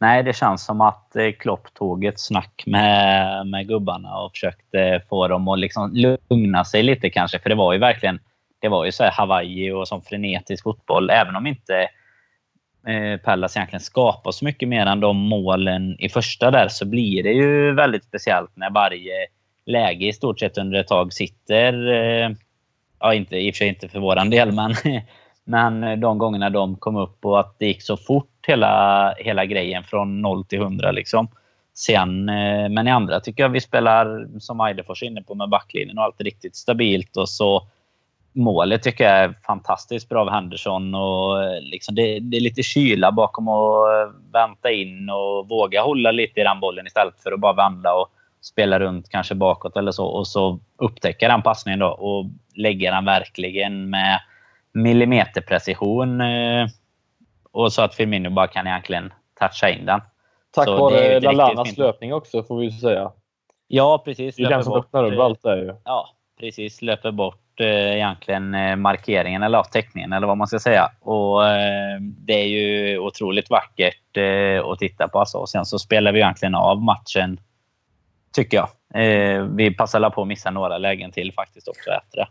[0.02, 5.02] Nej, det känns som att eh, Klopp tog ett snack med, med gubbarna och försökte
[5.10, 5.92] få dem att liksom
[6.30, 7.40] lugna sig lite kanske.
[7.40, 8.20] För det var ju verkligen
[8.62, 11.10] det var ju så Hawaii och som frenetisk fotboll.
[11.10, 11.90] Även om inte
[12.88, 17.24] eh, Pallas egentligen skapar så mycket mer än de målen i första där så blir
[17.24, 19.28] det ju väldigt speciellt när varje
[19.66, 21.88] läge i stort sett under ett tag sitter.
[21.88, 22.30] Eh,
[23.00, 24.76] ja, inte, i och för sig inte för våran del, men,
[25.44, 29.46] men eh, de gångerna de kom upp och att det gick så fort hela, hela
[29.46, 30.92] grejen från 0 till 100.
[30.92, 31.28] Liksom.
[31.74, 35.50] Sen, eh, men i andra tycker jag vi spelar, som Eidefors är inne på, med
[35.50, 37.18] backlinjen och allt riktigt stabilt.
[37.18, 37.68] Och så
[38.34, 40.96] målet tycker jag är fantastiskt bra av Henderson.
[40.96, 46.12] Och eh, liksom det, det, är lite kyla bakom att vänta in och våga hålla
[46.12, 49.92] lite i den bollen istället för att bara vända och spela runt kanske bakåt eller
[49.92, 50.06] så.
[50.06, 52.26] Och så upptäcka den passningen då och
[52.56, 54.20] lägga den verkligen med
[54.72, 56.22] millimeterprecision.
[56.22, 56.68] Eh,
[57.52, 60.02] och så att Firmino bara kan egentligen toucha in den.
[60.52, 63.12] Tack vare Lallanas löpning också får vi säga.
[63.68, 64.36] Ja, precis.
[64.36, 65.76] Det är den som öppnar upp allt där ju.
[65.84, 66.82] Ja, precis.
[66.82, 70.92] Löper bort eh, egentligen eh, markeringen eller teckningen eller vad man ska säga.
[71.02, 75.20] Och eh, Det är ju otroligt vackert eh, att titta på.
[75.20, 75.38] Alltså.
[75.38, 77.40] Och sen så spelar vi egentligen av matchen,
[78.34, 78.70] tycker jag.
[79.04, 82.28] Eh, vi passade på att missa några lägen till faktiskt också efter det.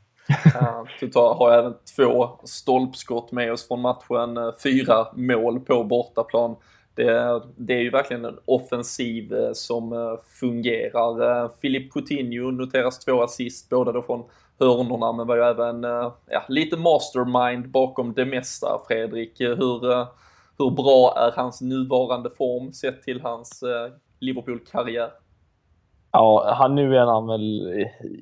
[1.00, 6.56] Totalt har även två stolpskott med oss från matchen, eh, fyra mål på bortaplan.
[6.94, 11.50] Det, det, är ju verkligen en offensiv eh, som eh, fungerar.
[11.60, 14.24] Filip Coutinho noteras två assist, båda då från
[14.58, 15.82] hörnorna men var ju även
[16.26, 18.80] ja, lite mastermind bakom det mesta.
[18.88, 20.06] Fredrik, hur,
[20.58, 23.64] hur bra är hans nuvarande form sett till hans
[24.18, 25.10] Liverpool-karriär?
[26.12, 27.70] Ja, han, nu är han väl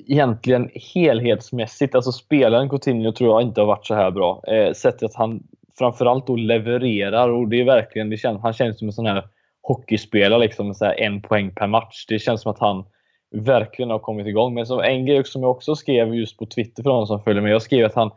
[0.07, 4.43] egentligen helhetsmässigt, alltså spelaren Coutinho tror jag inte har varit så här bra.
[4.47, 5.43] Eh, sett att han
[5.79, 9.25] framförallt då levererar och det är verkligen, det känns, han känns som en sån här
[9.63, 12.07] hockeyspelare liksom, så här en poäng per match.
[12.09, 12.85] Det känns som att han
[13.31, 14.55] verkligen har kommit igång.
[14.55, 17.43] Men som en grej som jag också skrev just på Twitter för de som följer
[17.43, 17.53] mig.
[17.53, 18.11] Jag skrev att han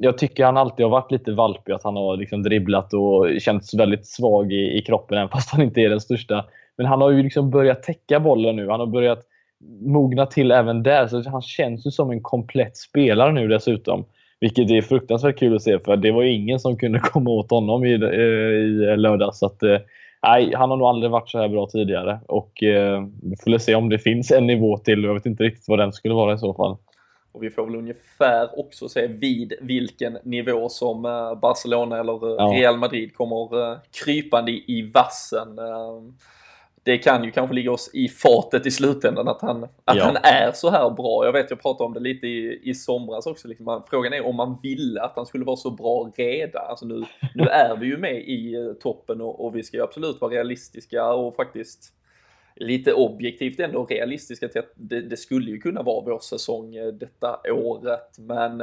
[0.00, 3.74] jag tycker han alltid har varit lite valpig, att han har liksom dribblat och känts
[3.74, 6.44] väldigt svag i, i kroppen, även fast han inte är den största.
[6.80, 8.68] Men han har ju liksom börjat täcka bollen nu.
[8.68, 9.22] Han har börjat
[9.80, 11.06] mogna till även där.
[11.06, 14.04] Så han känns ju som en komplett spelare nu dessutom.
[14.40, 17.50] Vilket är fruktansvärt kul att se, för det var ju ingen som kunde komma åt
[17.50, 19.38] honom i, i lördags.
[19.38, 19.78] Så att, eh,
[20.22, 22.20] nej, han har nog aldrig varit så här bra tidigare.
[22.26, 25.04] Och eh, Vi får se om det finns en nivå till.
[25.04, 26.76] Jag vet inte riktigt vad den skulle vara i så fall.
[27.32, 32.52] Och vi får väl ungefär också se vid vilken nivå som eh, Barcelona eller.
[32.52, 35.58] Real Madrid kommer krypande i vassen
[36.82, 40.04] det kan ju kanske ligga oss i fatet i slutändan att han, att ja.
[40.04, 41.24] han är så här bra.
[41.24, 43.48] Jag vet, jag pratade om det lite i, i somras också.
[43.48, 43.82] Liksom.
[43.90, 46.66] Frågan är om man ville att han skulle vara så bra redan.
[46.68, 49.82] Alltså nu, nu är vi ju med i eh, toppen och, och vi ska ju
[49.82, 51.92] absolut vara realistiska och faktiskt
[52.56, 56.86] lite objektivt ändå realistiska till att det, det skulle ju kunna vara vår säsong eh,
[56.86, 58.18] detta året.
[58.18, 58.60] Men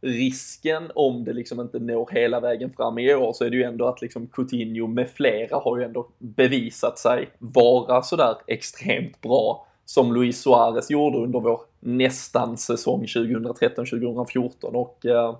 [0.00, 3.62] risken om det liksom inte når hela vägen fram i år så är det ju
[3.62, 9.66] ändå att liksom Coutinho med flera har ju ändå bevisat sig vara sådär extremt bra
[9.84, 15.36] som Luis Suarez gjorde under vår nästan säsong 2013-2014 och eh,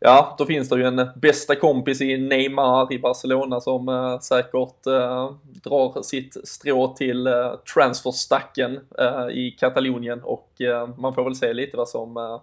[0.00, 4.86] ja, då finns det ju en bästa kompis i Neymar i Barcelona som eh, säkert
[4.86, 5.32] eh,
[5.64, 10.22] drar sitt strå till eh, transferstacken eh, i Katalonien.
[10.22, 12.40] Och eh, man får väl se lite vad som eh,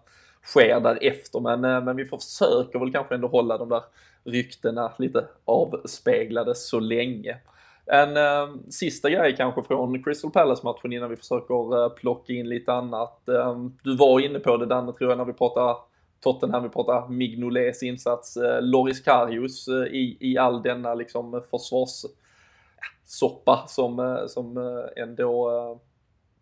[0.48, 1.40] sker därefter.
[1.40, 3.84] Men, eh, men vi försöker väl kanske ändå hålla de där
[4.24, 7.38] ryktena lite avspeglade så länge.
[7.86, 12.74] En eh, sista grej kanske från Crystal Palace-matchen innan vi försöker eh, plocka in lite
[12.74, 13.30] annat.
[13.30, 15.76] Eh, du var inne på det Danne tror jag när vi pratade
[16.20, 23.68] Tottenham, vi pratar Mignolets insats, eh, Loris Karius eh, i, i all denna liksom försvarssoppa
[23.68, 25.80] som, eh, som eh, ändå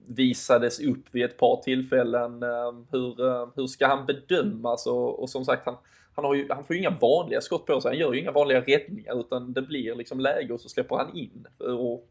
[0.08, 2.44] visades upp vid ett par tillfällen.
[2.44, 4.88] Ehm, hur, ehm, hur ska han bedömas?
[4.88, 5.76] Och, och som sagt, han,
[6.16, 7.92] han, har ju, han får ju inga vanliga skott på sig.
[7.92, 11.18] Han gör ju inga vanliga räddningar utan det blir liksom läge och så släpper han
[11.18, 11.48] in.
[11.60, 12.10] Och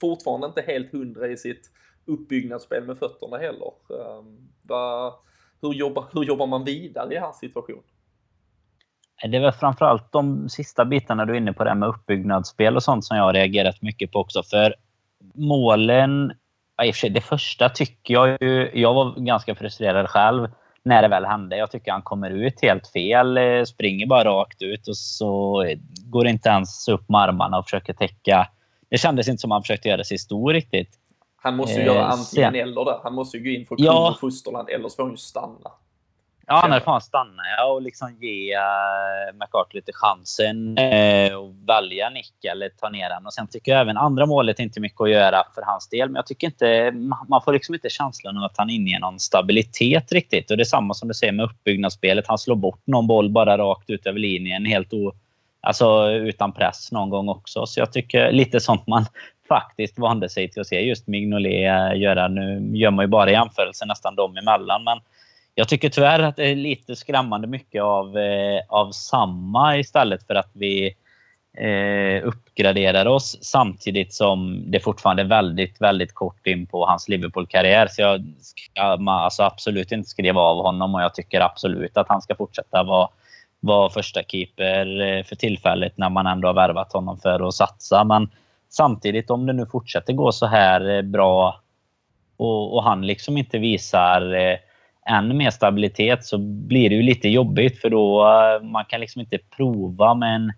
[0.00, 1.70] fortfarande inte helt hundra i sitt
[2.06, 3.72] uppbyggnadsspel med fötterna heller.
[3.90, 5.14] Ehm, va,
[5.62, 7.82] hur, jobbar, hur jobbar man vidare i hans situation?
[9.22, 12.76] Det är väl framförallt de sista bitarna du är inne på, det här med uppbyggnadsspel
[12.76, 14.42] och sånt som jag har reagerat mycket på också.
[14.42, 14.74] För
[15.34, 16.32] målen
[16.80, 18.70] Ja, i och för sig, det första tycker jag ju...
[18.74, 20.48] Jag var ganska frustrerad själv
[20.82, 21.56] när det väl hände.
[21.56, 23.36] Jag tycker han kommer ut helt fel.
[23.36, 25.64] Eh, springer bara rakt ut och så
[26.04, 28.48] går inte ens upp med armarna och försöker täcka.
[28.88, 30.90] Det kändes inte som han försökte göra sig stor riktigt.
[31.36, 33.00] Han måste ju eh, göra antingen sen, eller där.
[33.02, 35.16] Han måste ju gå in för kung ja, och fosterland eller så får han ju
[35.16, 35.70] stanna.
[36.52, 41.54] Ja, när får han stanna ja, och liksom ge uh, McCarthy lite chansen uh, och
[41.68, 43.26] välja nick eller ta ner den.
[43.26, 46.08] Och sen tycker jag även andra målet är inte mycket att göra för hans del.
[46.08, 46.92] Men jag tycker inte,
[47.28, 50.50] man får liksom inte känslan av att han inger någon stabilitet riktigt.
[50.50, 52.24] Och det är samma som du säger med uppbyggnadsspelet.
[52.28, 55.12] Han slår bort någon boll bara rakt ut över linjen helt o,
[55.60, 57.66] alltså, utan press någon gång också.
[57.66, 59.04] Så jag tycker lite sånt man
[59.48, 62.28] faktiskt vande sig till att se just Mignolet göra.
[62.28, 64.84] Nu gör man ju bara jämförelser nästan dem emellan.
[64.84, 65.00] Men
[65.60, 70.34] jag tycker tyvärr att det är lite skrämmande mycket av, eh, av samma istället för
[70.34, 70.94] att vi
[71.58, 77.86] eh, uppgraderar oss samtidigt som det fortfarande är väldigt, väldigt kort in på hans Liverpool-karriär.
[77.90, 82.22] Så jag ska alltså absolut inte skriva av honom och jag tycker absolut att han
[82.22, 83.08] ska fortsätta vara,
[83.60, 88.04] var första keeper eh, för tillfället när man ändå har värvat honom för att satsa.
[88.04, 88.30] Men
[88.68, 91.60] samtidigt om det nu fortsätter gå så här eh, bra
[92.36, 94.56] och, och han liksom inte visar eh,
[95.10, 99.20] ännu mer stabilitet så blir det ju lite jobbigt för då eh, man kan liksom
[99.20, 100.52] inte prova med en,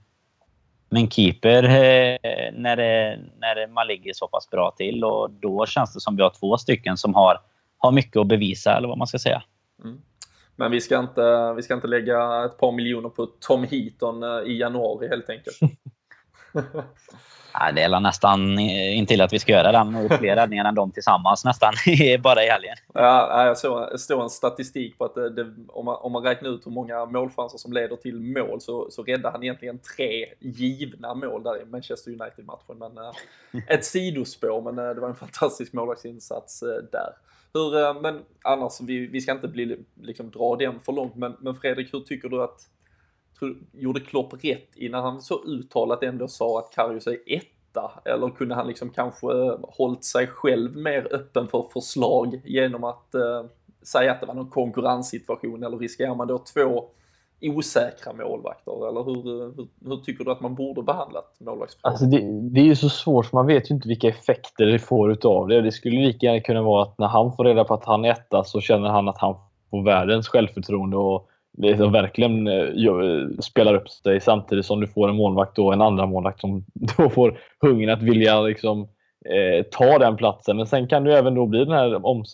[0.89, 2.19] med en keeper eh,
[2.53, 5.05] när, det, när man ligger så pass bra till.
[5.05, 7.41] Och då känns det som vi har två stycken som har,
[7.79, 9.43] har mycket att bevisa eller vad man ska säga.
[9.85, 10.01] Mm.
[10.57, 14.53] Men vi ska, inte, vi ska inte lägga ett par miljoner på Tom Heaton eh,
[14.53, 15.59] i januari helt enkelt.
[17.61, 20.91] Nej, det är nästan intill att vi ska göra den och fler räddningar än de
[20.91, 21.73] tillsammans nästan
[22.23, 22.77] bara i helgen.
[22.95, 26.67] Ja, jag såg en statistik på att det, det, om, man, om man räknar ut
[26.67, 31.43] hur många målchanser som leder till mål så, så räddade han egentligen tre givna mål
[31.43, 32.79] där i Manchester United-matchen.
[32.79, 36.61] Men eh, ett sidospår, men eh, det var en fantastisk målvaktsinsats
[36.93, 37.13] där.
[37.55, 41.55] Hur, men annars, vi, vi ska inte bli, liksom, dra den för långt, men, men
[41.55, 42.61] Fredrik, hur tycker du att
[43.73, 47.91] gjorde Klopp rätt innan han så uttalat ändå sa att Karius är etta?
[48.05, 49.27] Eller kunde han liksom kanske
[49.63, 53.45] hållit sig själv mer öppen för förslag genom att eh,
[53.83, 56.85] säga att det var någon konkurrenssituation eller riskerar man då två
[57.43, 58.89] osäkra målvakter?
[58.89, 61.93] Eller hur, eh, hur, hur tycker du att man borde behandlat målvaktsfrågan?
[61.93, 62.19] Alltså det,
[62.51, 65.49] det, är ju så svårt för man vet ju inte vilka effekter det får utav
[65.49, 65.61] det.
[65.61, 68.11] Det skulle lika gärna kunna vara att när han får reda på att han är
[68.11, 69.35] etta så känner han att han
[69.71, 71.29] får världens självförtroende och
[71.59, 76.07] liksom verkligen eh, spelar upp sig samtidigt som du får en målvakt och en andra
[76.07, 78.81] målvakt som då får hungern att vilja liksom,
[79.25, 80.57] eh, ta den platsen.
[80.57, 82.25] Men sen kan det även då bli den här om,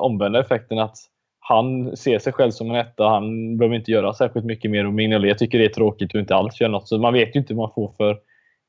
[0.00, 0.96] omvända effekten att
[1.40, 3.08] han ser sig själv som en etta.
[3.08, 6.34] Han behöver inte göra särskilt mycket mer och Mignolet tycker det är tråkigt och inte
[6.34, 6.88] alls gör något.
[6.88, 8.18] Så man vet ju inte vad man får för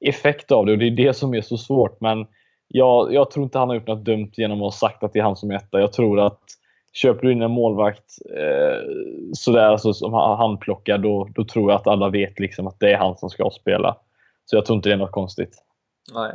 [0.05, 2.01] effekt av det och det är det som är så svårt.
[2.01, 2.25] Men
[2.67, 5.19] jag, jag tror inte han har gjort något dumt genom att ha sagt att det
[5.19, 5.79] är han som är etta.
[5.79, 6.41] Jag tror att
[6.93, 8.87] köper du in en målvakt eh,
[9.33, 12.91] sådär alltså, som han plockar, då, då tror jag att alla vet liksom att det
[12.91, 13.97] är han som ska spela.
[14.45, 15.63] Så jag tror inte det är något konstigt.
[16.13, 16.31] Nej.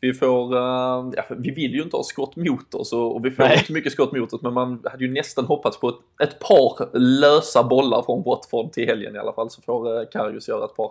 [0.00, 3.30] Vi får, uh, ja, vi vill ju inte ha skott mot oss och, och vi
[3.30, 3.58] får Nej.
[3.58, 6.98] inte mycket skott mot oss men man hade ju nästan hoppats på ett, ett par
[6.98, 10.76] lösa bollar från Watford till helgen i alla fall så får uh, Karius göra ett
[10.76, 10.90] par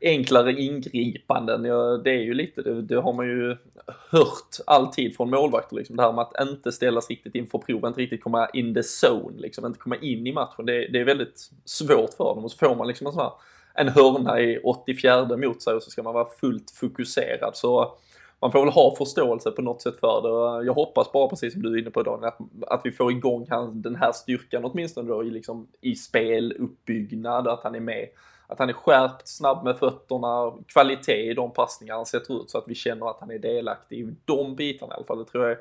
[0.00, 1.64] enklare ingripanden.
[1.64, 3.56] Ja, det är ju lite, det, det, har man ju
[4.10, 8.00] hört alltid från målvakter, liksom, det här med att inte ställas riktigt inför prov, inte
[8.00, 10.66] riktigt komma in the zone, liksom, inte komma in i matchen.
[10.66, 13.32] Det, det är väldigt svårt för dem och så får man liksom en sån här,
[13.74, 17.56] en hörna i 84 mot sig och så ska man vara fullt fokuserad.
[17.56, 17.96] Så
[18.40, 20.66] man får väl ha förståelse på något sätt för det.
[20.66, 23.46] Jag hoppas bara, precis som du är inne på Daniel, att, att vi får igång
[23.72, 28.08] den här styrkan åtminstone då i, liksom, i speluppbyggnad, att han är med
[28.46, 32.58] att han är skärpt, snabb med fötterna, kvalitet i de passningar han sätter ut så
[32.58, 35.18] att vi känner att han är delaktig i de bitarna i alla fall.
[35.18, 35.58] Det tror jag är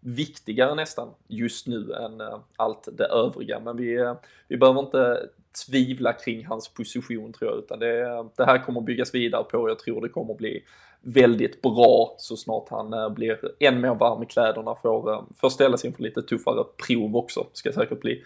[0.00, 3.60] viktigare nästan just nu än eh, allt det övriga.
[3.60, 4.14] Men vi, eh,
[4.48, 5.28] vi behöver inte
[5.66, 9.68] tvivla kring hans position tror jag, utan det, det här kommer byggas vidare på.
[9.68, 10.64] Jag tror det kommer bli
[11.00, 15.84] väldigt bra så snart han eh, blir än mer varm i kläderna, får, får ställas
[15.84, 17.46] inför lite tuffare prov också.
[17.52, 18.24] Ska säkert bli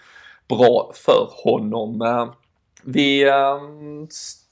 [0.49, 2.03] bra för honom.
[2.85, 4.09] Vi ehm,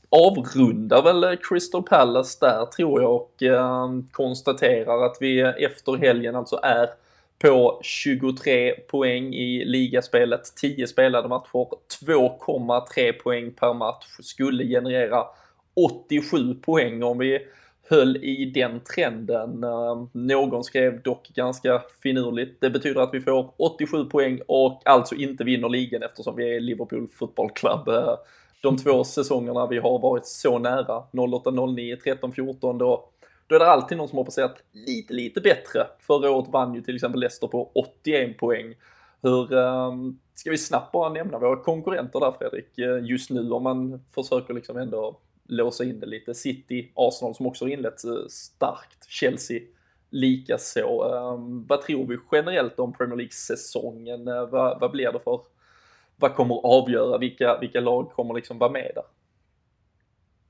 [0.09, 5.97] avrundar väl eh, Crystal Palace där tror jag och ehm, konstaterar att vi eh, efter
[5.97, 6.89] helgen alltså är
[7.39, 11.69] på 23 poäng i ligaspelet, 10 spelade matcher,
[12.07, 15.25] 2,3 poäng per match, skulle generera
[15.75, 17.39] 87 poäng om vi
[17.91, 19.65] höll i den trenden.
[19.65, 25.15] Ehm, någon skrev dock ganska finurligt, det betyder att vi får 87 poäng och alltså
[25.15, 27.89] inte vinner ligan eftersom vi är Liverpool Football Club.
[27.89, 28.15] Eh,
[28.63, 33.09] de två säsongerna vi har varit så nära, 08, 09, 13, 14, då,
[33.47, 35.87] då är det alltid någon som har presterat lite, lite bättre.
[36.01, 38.75] Förra året vann ju till exempel Leicester på 81 poäng.
[39.23, 43.63] Hur, um, ska vi snabbt bara nämna våra konkurrenter där Fredrik, eh, just nu om
[43.63, 45.17] man försöker liksom ändå
[45.51, 46.35] låsa in det lite.
[46.35, 49.61] City, Arsenal som också har inlett eh, starkt, Chelsea
[50.11, 51.03] likaså.
[51.03, 54.29] Ehm, vad tror vi generellt om Premier League-säsongen?
[54.29, 55.41] Eh, vad, vad blir det för,
[56.17, 57.19] vad kommer att avgöra?
[57.19, 59.05] Vilka, vilka lag kommer liksom vara med där?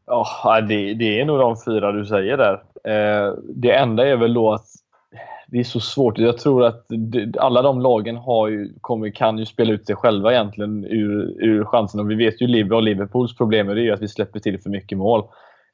[0.07, 2.63] Ja, det, det är nog de fyra du säger där.
[2.85, 4.67] Eh, det enda är väl då att
[5.51, 6.19] det är så svårt.
[6.19, 6.87] Jag tror att
[7.39, 11.65] alla de lagen har ju, kommer, kan ju spela ut sig själva egentligen ur, ur
[11.65, 12.01] chansen.
[12.01, 14.71] Och vi vet ju Liverpool och Liverpools problem är ju att vi släpper till för
[14.71, 15.23] mycket mål.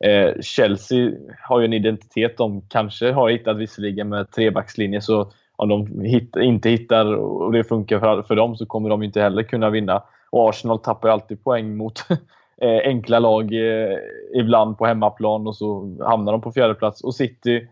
[0.05, 1.13] Eh, Chelsea
[1.43, 2.37] har ju en identitet.
[2.37, 5.01] De kanske har hittat visserligen med trebackslinje.
[5.01, 9.03] Så om de hit, inte hittar och det funkar för, för dem så kommer de
[9.03, 10.03] inte heller kunna vinna.
[10.31, 12.05] Och Arsenal tappar ju alltid poäng mot
[12.63, 13.99] eh, enkla lag eh,
[14.35, 17.05] ibland på hemmaplan och så hamnar de på fjärde plats.
[17.05, 17.69] Och City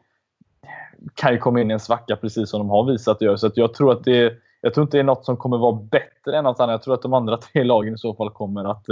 [1.15, 3.37] kan ju komma in i en svacka precis som de har visat att göra.
[3.37, 5.73] Så att jag tror att det jag tror inte det är något som kommer vara
[5.73, 6.73] bättre än något annat.
[6.73, 8.89] Jag tror att de andra tre lagen i så fall kommer att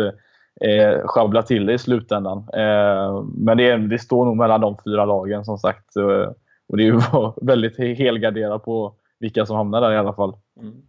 [0.61, 2.39] eh, sjabbla till det i slutändan.
[2.39, 5.97] Eh, men det, är, det står nog mellan de fyra lagen som sagt.
[5.97, 6.33] Eh,
[6.69, 7.01] och det är ju
[7.47, 10.35] väldigt helgarderat på vilka som hamnar där i alla fall.
[10.61, 10.83] Mm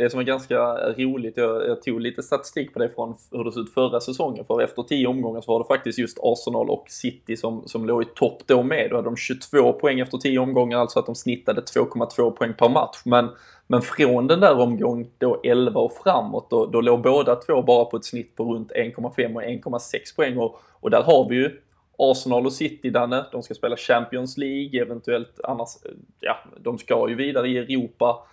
[0.00, 0.58] det som är ganska
[0.92, 4.44] roligt, jag, jag, tog lite statistik på det från hur det såg ut förra säsongen.
[4.44, 8.02] För efter 10 omgångar så var det faktiskt just Arsenal och City som, som låg
[8.02, 8.90] i topp då med.
[8.90, 12.68] Då hade de 22 poäng efter 10 omgångar, alltså att de snittade 2,2 poäng per
[12.68, 13.02] match.
[13.04, 13.28] Men,
[13.66, 17.84] men från den där omgång då 11 och framåt, då, då låg båda två bara
[17.84, 20.38] på ett snitt på runt 1,5 och 1,6 poäng.
[20.38, 21.60] Och, och där har vi ju
[21.98, 27.08] Arsenal och City, Danne, de ska spela Champions League, eventuellt annars, eh, ja, de ska
[27.08, 28.26] ju vidare i Europa.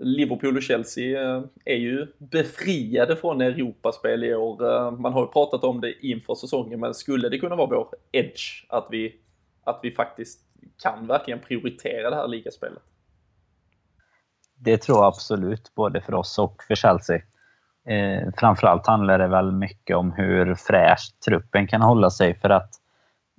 [0.00, 4.72] Liverpool och Chelsea eh, är ju befriade från Europaspel i år.
[4.72, 7.88] Eh, man har ju pratat om det inför säsongen, men skulle det kunna vara vår
[8.12, 9.16] edge att vi,
[9.64, 10.40] att vi faktiskt
[10.82, 12.82] kan verkligen prioritera det här ligaspelet?
[14.56, 17.16] Det tror jag absolut, både för oss och för Chelsea.
[17.88, 22.70] Eh, framförallt handlar det väl mycket om hur fräscht truppen kan hålla sig för att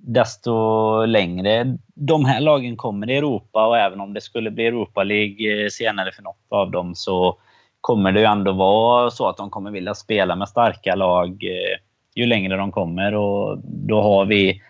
[0.02, 5.02] desto längre de här lagen kommer i Europa och även om det skulle bli Europa
[5.02, 7.38] League eh, senare för något av dem så
[7.80, 11.78] kommer det ju ändå vara så att de kommer vilja spela med starka lag eh,
[12.14, 14.62] ju längre de kommer och då har vi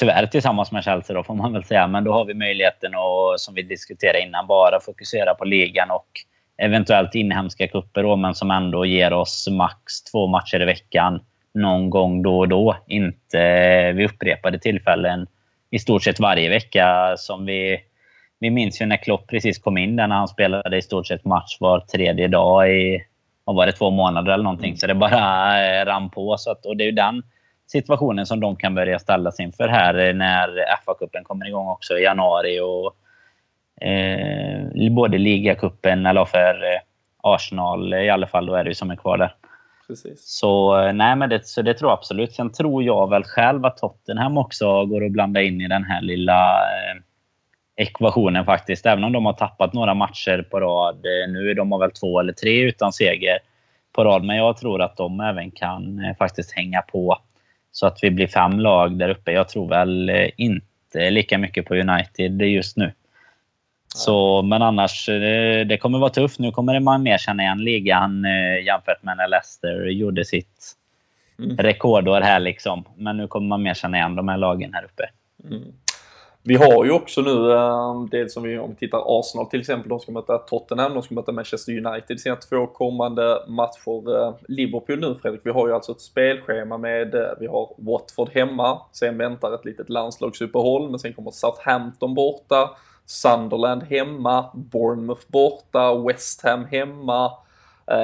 [0.00, 3.40] tyvärr tillsammans med Chelsea då får man väl säga, men då har vi möjligheten att,
[3.40, 6.08] som vi diskuterade innan, bara fokusera på ligan och
[6.56, 8.16] eventuellt inhemska cuper.
[8.16, 11.20] men som ändå ger oss max två matcher i veckan
[11.58, 12.76] någon gång då och då.
[12.86, 15.26] Inte vid upprepade tillfällen
[15.70, 17.14] i stort sett varje vecka.
[17.16, 17.80] som Vi
[18.40, 21.24] vi minns ju när Klopp precis kom in där när han spelade i stort sett
[21.24, 23.04] match var tredje dag i
[23.44, 24.76] vad var det, två månader eller någonting.
[24.76, 26.36] Så det bara rann på.
[26.38, 27.22] Så att, och det är ju den
[27.66, 30.48] situationen som de kan börja ställas inför här när
[30.84, 32.60] FA-cupen kommer igång också i januari.
[32.60, 32.96] och
[33.86, 36.80] eh, Både ligacupen, eller för eh,
[37.22, 39.34] Arsenal i alla fall, då är det ju som är kvar där.
[39.88, 40.20] Precis.
[40.24, 42.32] Så, eh, nej, men det, så det tror jag absolut.
[42.32, 46.02] Sen tror jag väl själv att Tottenham också går att blanda in i den här
[46.02, 47.02] lilla eh,
[47.78, 48.86] ekvationen faktiskt.
[48.86, 50.94] Även om de har tappat några matcher på rad.
[50.96, 53.38] Eh, nu är de väl två eller tre utan seger
[53.92, 54.24] på rad.
[54.24, 57.18] Men jag tror att de även kan eh, faktiskt hänga på
[57.72, 59.32] så att vi blir fem lag där uppe.
[59.32, 62.92] Jag tror väl eh, inte lika mycket på United just nu.
[63.94, 65.06] Så, men annars,
[65.68, 66.38] det kommer vara tufft.
[66.38, 68.24] Nu kommer man mer känna igen ligan
[68.66, 70.74] jämfört med när Leicester gjorde sitt
[71.38, 71.56] mm.
[71.56, 72.40] rekordår här.
[72.40, 72.84] Liksom.
[72.96, 75.04] Men nu kommer man mer känna igen de här lagen här uppe.
[75.50, 75.72] Mm.
[76.42, 79.88] Vi har ju också nu, äh, dels som vi, om vi tittar Arsenal till exempel,
[79.88, 84.34] de ska möta Tottenham, de ska möta Manchester United sina två kommande matcher.
[84.52, 89.18] Liverpool nu Fredrik, vi har ju alltså ett spelschema med, vi har Watford hemma, sen
[89.18, 92.70] väntar ett litet landslagsuppehåll, men sen kommer Southampton borta,
[93.10, 97.30] Sunderland hemma, Bournemouth borta, West Ham hemma,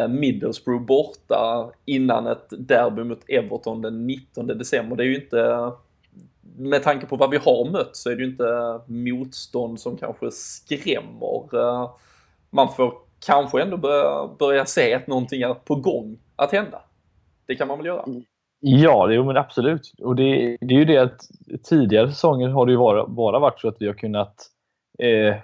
[0.08, 4.96] Middlesbrough borta innan ett derby mot Everton den 19 december.
[4.96, 5.72] Det är ju inte
[6.56, 10.30] med tanke på vad vi har mött så är det ju inte motstånd som kanske
[10.30, 11.58] skrämmer.
[11.58, 11.90] Eh,
[12.50, 12.94] man får
[13.26, 16.80] kanske ändå börja, börja se att någonting är på gång att hända.
[17.46, 18.04] Det kan man väl göra?
[18.60, 19.92] Ja, det, men absolut.
[19.98, 21.20] Och det, det är ju det att
[21.64, 24.50] tidigare säsonger har det ju bara, bara varit så att vi har kunnat
[24.98, 25.36] eh,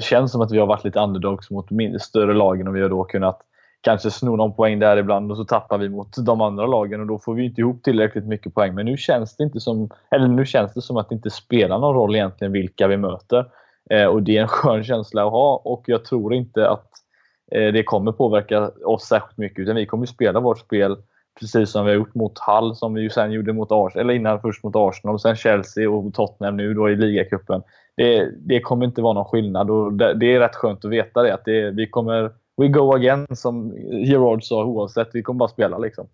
[0.00, 1.68] känns som att vi har varit lite underdogs mot
[2.00, 3.40] större lagen och vi har då kunnat
[3.80, 7.06] kanske sno någon poäng där ibland och så tappar vi mot de andra lagen och
[7.06, 8.74] då får vi inte ihop tillräckligt mycket poäng.
[8.74, 11.78] Men nu känns det inte som, eller nu känns det som att det inte spelar
[11.78, 13.46] någon roll egentligen vilka vi möter.
[13.90, 16.88] Eh, och det är en skön känsla att ha och jag tror inte att
[17.52, 20.96] eh, det kommer påverka oss särskilt mycket utan vi kommer spela vårt spel
[21.40, 24.14] precis som vi har gjort mot Hull som vi ju sen gjorde mot Arsenal, eller
[24.14, 27.62] innan först mot Arsenal och sen Chelsea och Tottenham nu då i ligacupen.
[27.96, 31.22] Det, det kommer inte vara någon skillnad och det, det är rätt skönt att veta
[31.22, 33.76] det att det, vi kommer we go again som
[34.06, 35.08] Gerard sa oavsett.
[35.12, 36.06] Vi kommer bara spela liksom.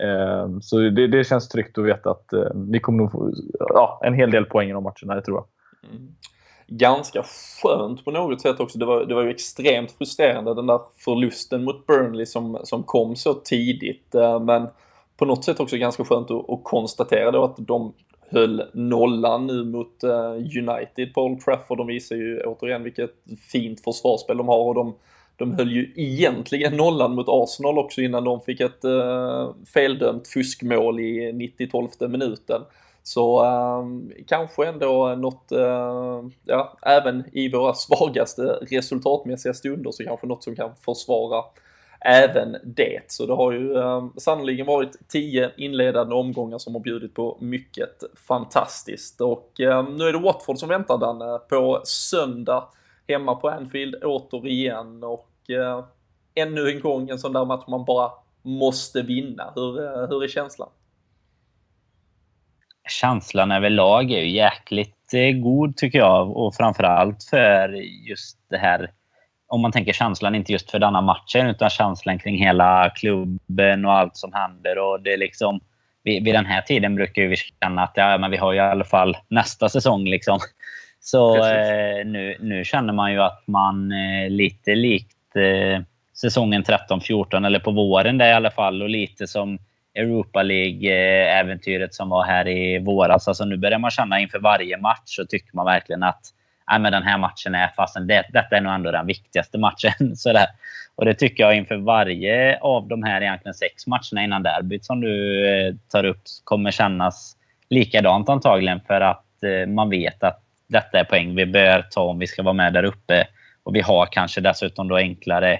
[0.00, 0.62] Mm.
[0.62, 4.14] Så det, det, känns tryggt att veta att eh, vi kommer nog få ja, en
[4.14, 5.46] hel del poäng i de matcherna, det tror jag.
[5.90, 6.08] Mm.
[6.66, 7.22] Ganska
[7.62, 8.78] skönt på något sätt också.
[8.78, 13.16] Det var, det var ju extremt frustrerande den där förlusten mot Burnley som, som kom
[13.16, 14.14] så tidigt.
[14.14, 14.68] Eh, men
[15.16, 17.92] på något sätt också ganska skönt att, att konstatera då att de
[18.30, 21.78] höll nollan nu mot eh, United på Old Trafford.
[21.78, 23.14] De visar ju återigen vilket
[23.52, 24.94] fint försvarsspel de har och de
[25.36, 31.00] de höll ju egentligen nollan mot Arsenal också innan de fick ett uh, feldömt fuskmål
[31.00, 32.62] i 90-12 minuten.
[33.06, 40.26] Så um, kanske ändå något, uh, ja, även i våra svagaste resultatmässiga stunder så kanske
[40.26, 41.44] något som kan försvara
[42.00, 43.00] även det.
[43.06, 48.02] Så det har ju um, sannoliken varit tio inledande omgångar som har bjudit på mycket
[48.28, 49.20] fantastiskt.
[49.20, 52.68] Och um, nu är det Watford som väntar Danne på söndag
[53.08, 55.84] hemma på Anfield återigen och uh,
[56.34, 58.10] ännu en gång en sån där match man bara
[58.42, 59.52] måste vinna.
[59.54, 60.68] Hur, uh, hur är känslan?
[62.88, 67.68] Känslan överlag är ju jäkligt eh, god tycker jag och framförallt för
[68.08, 68.90] just det här
[69.48, 73.92] om man tänker känslan inte just för denna matchen utan känslan kring hela klubben och
[73.92, 74.78] allt som händer.
[74.78, 75.60] Och det är liksom,
[76.02, 78.62] vid, vid den här tiden brukar vi känna att ja, men vi har ju i
[78.62, 80.04] alla fall nästa säsong.
[80.04, 80.38] Liksom.
[81.00, 85.82] Så eh, nu, nu känner man ju att man eh, lite likt eh,
[86.14, 89.58] säsongen 13-14, eller på våren där i alla fall, och lite som
[89.96, 93.28] Europa League-äventyret som var här i våras.
[93.28, 96.32] Alltså nu börjar man känna inför varje match så tycker man verkligen att
[96.70, 100.16] Nej, men den här matchen är fasen, det, detta är nog ändå den viktigaste matchen.
[100.16, 100.46] Sådär.
[100.94, 105.00] Och det tycker jag inför varje av de här egentligen sex matcherna innan derbyt som
[105.00, 107.36] du eh, tar upp kommer kännas
[107.70, 108.80] likadant antagligen.
[108.86, 112.42] För att eh, man vet att detta är poäng vi bör ta om vi ska
[112.42, 113.26] vara med där uppe.
[113.62, 115.58] Och vi har kanske dessutom då enklare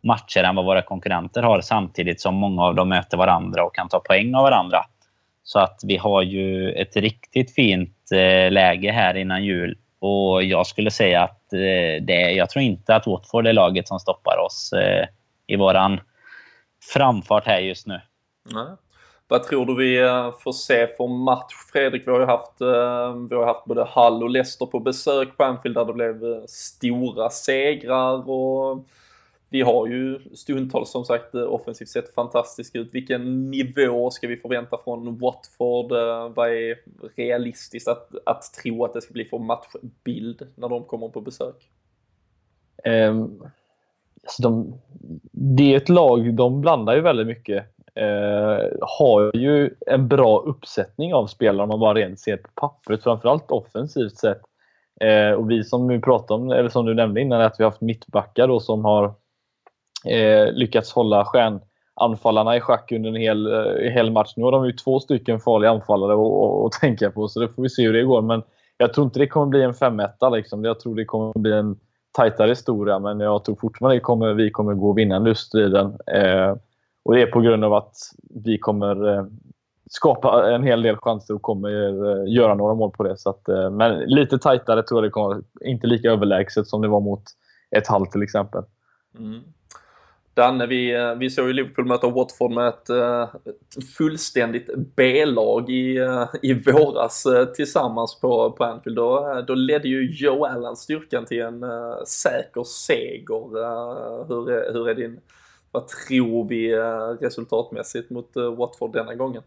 [0.00, 3.88] matcher än vad våra konkurrenter har samtidigt som många av dem möter varandra och kan
[3.88, 4.84] ta poäng av varandra.
[5.42, 9.78] Så att vi har ju ett riktigt fint eh, läge här innan jul.
[9.98, 13.98] Och jag skulle säga att eh, det, jag tror inte att Watford är laget som
[13.98, 15.06] stoppar oss eh,
[15.46, 16.00] i våran
[16.94, 18.00] framfart här just nu.
[18.54, 18.66] Nej.
[19.28, 21.54] Vad tror du vi eh, får se för match?
[21.72, 25.36] Fredrik, vi har ju haft, eh, vi har haft både Hall och Leicester på besök
[25.36, 28.86] på Anfield där det blev eh, stora segrar och
[29.50, 32.88] vi har ju stundtals som sagt eh, offensivt sett fantastiskt ut.
[32.92, 35.92] Vilken nivå ska vi förvänta från Watford?
[35.92, 36.78] Eh, vad är
[37.16, 41.70] realistiskt att, att tro att det ska bli för matchbild när de kommer på besök?
[42.84, 43.42] Um,
[44.22, 44.80] alltså de,
[45.32, 51.14] det är ett lag, de blandar ju väldigt mycket Uh, har ju en bra uppsättning
[51.14, 53.02] av spelare om man bara rent ser på pappret.
[53.02, 54.40] Framförallt offensivt sett.
[55.04, 57.70] Uh, och vi som vi pratade om, eller som du nämnde innan, att vi har
[57.70, 59.14] haft mittbackar då som har
[60.04, 64.32] eh, lyckats hålla stjärnanfallarna i schack under en hel, eh, hel match.
[64.36, 66.12] Nu har de ju två stycken farliga anfallare
[66.66, 68.22] att tänka på, så det får vi se hur det går.
[68.22, 68.42] Men
[68.76, 70.30] jag tror inte det kommer bli en 5-1.
[70.36, 70.64] Liksom.
[70.64, 71.76] Jag tror det kommer bli en
[72.12, 75.86] tajtare historia, men jag tror fortfarande att kommer, vi kommer gå vinnande ur striden.
[76.06, 76.56] Eh,
[77.02, 77.94] och det är på grund av att
[78.44, 79.24] vi kommer eh,
[79.90, 83.16] skapa en hel del chanser och kommer eh, göra några mål på det.
[83.16, 85.42] Så att, eh, men lite tajtare tror jag det kommer.
[85.60, 87.22] Inte lika överlägset som det var mot
[87.70, 88.62] ett halvt till exempel.
[89.18, 89.40] Mm.
[90.38, 95.70] Danne, vi, eh, vi såg ju Liverpool möta Watford med ett, eh, ett fullständigt B-lag
[95.70, 97.26] i, eh, i våras
[97.56, 98.96] tillsammans på, på Anfield.
[98.96, 103.58] Då, då ledde ju Joe Allen styrkan till en uh, säker seger.
[103.58, 105.20] Uh, hur, hur är din,
[105.72, 109.42] vad tror vi uh, resultatmässigt mot Watford denna gången?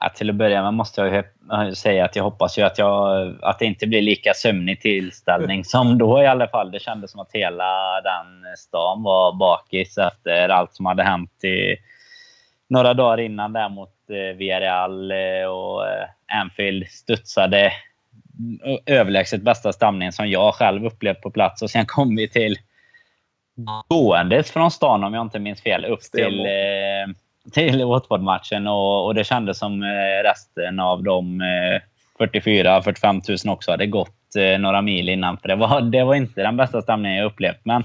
[0.00, 1.24] Ja, till att börja med måste jag
[1.76, 5.98] säga att jag hoppas ju att, jag, att det inte blir lika sömnig tillställning som
[5.98, 6.70] då i alla fall.
[6.70, 11.76] Det kändes som att hela den stan var bakis efter allt som hade hänt i
[12.68, 17.72] några dagar innan där mot eh, Villarreal eh, och eh, Anfield studsade
[18.86, 21.62] överlägset bästa stämningen som jag själv upplevt på plats.
[21.62, 22.56] Och sen kom vi till
[23.88, 26.30] gåendes från stan, om jag inte minns fel, upp Stämmer.
[26.30, 27.14] till
[27.52, 31.42] till Watford-matchen och, och, det kändes som eh, resten av de
[32.18, 35.38] 44-45 000 också hade gått eh, några mil innan.
[35.38, 37.60] För det var, det var inte den bästa stämningen jag upplevt.
[37.62, 37.84] Men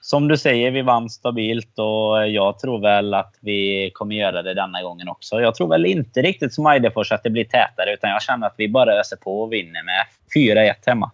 [0.00, 4.54] som du säger, vi vann stabilt och jag tror väl att vi kommer göra det
[4.54, 5.40] denna gången också.
[5.40, 8.54] Jag tror väl inte riktigt som Eidefors att det blir tätare, utan jag känner att
[8.56, 10.04] vi bara öser på och vinner med
[10.36, 11.10] 4-1 hemma.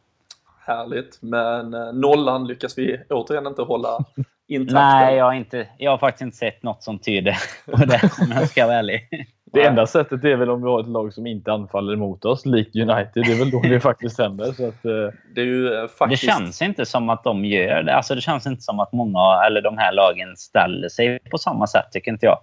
[0.66, 4.04] Härligt, men eh, nollan lyckas vi återigen inte hålla
[4.48, 4.72] intakt?
[4.72, 7.36] Nej, jag har, inte, jag har faktiskt inte sett något som tyder
[7.66, 9.08] på det om jag ska vara ärlig.
[9.52, 12.46] Det enda sättet är väl om vi har ett lag som inte anfaller mot oss,
[12.46, 13.10] likt United.
[13.14, 14.52] Det är väl då det faktiskt händer.
[14.52, 15.14] Så att, eh.
[15.34, 16.22] det, är ju eh, faktiskt...
[16.22, 17.94] det känns inte som att de gör det.
[17.94, 21.66] Alltså, det känns inte som att många, eller de här lagen ställer sig på samma
[21.66, 22.38] sätt, tycker inte jag.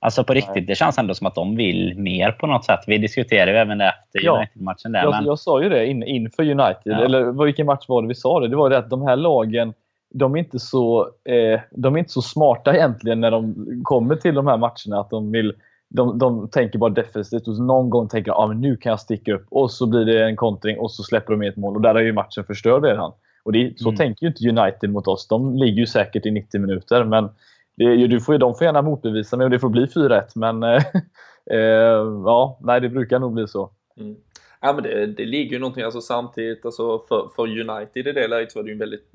[0.00, 2.80] Alltså på riktigt, det känns ändå som att de vill mer på något sätt.
[2.86, 4.36] Vi diskuterade ju även det efter ja.
[4.36, 4.92] United-matchen.
[4.92, 5.24] Där, jag, men...
[5.24, 7.04] jag sa ju det in, inför United, ja.
[7.04, 8.48] eller vilken match var det vi sa det?
[8.48, 9.74] Det var det att de här lagen
[10.14, 13.54] de är inte så, eh, de är inte så smarta egentligen när de
[13.84, 15.00] kommer till de här matcherna.
[15.00, 15.54] Att de, vill,
[15.90, 19.34] de, de tänker bara defensivt och någon gång tänker de ah, nu kan jag sticka
[19.34, 21.82] upp och så blir det en kontring och så släpper de in ett mål och
[21.82, 23.12] där är ju matchen förstörd redan.
[23.44, 23.96] Och det, så mm.
[23.96, 25.28] tänker ju inte United mot oss.
[25.28, 27.04] De ligger ju säkert i 90 minuter.
[27.04, 27.28] Men
[27.76, 30.22] det, du får, de får gärna motbevisa mig och det får bli 4-1.
[30.34, 30.82] Men eh,
[31.50, 33.70] eh, ja, nej, det brukar nog bli så.
[34.00, 34.16] Mm.
[34.66, 38.28] Ja men det, det ligger ju någonting, alltså samtidigt, alltså för, för United i det
[38.28, 39.10] läget så var det ju en väldigt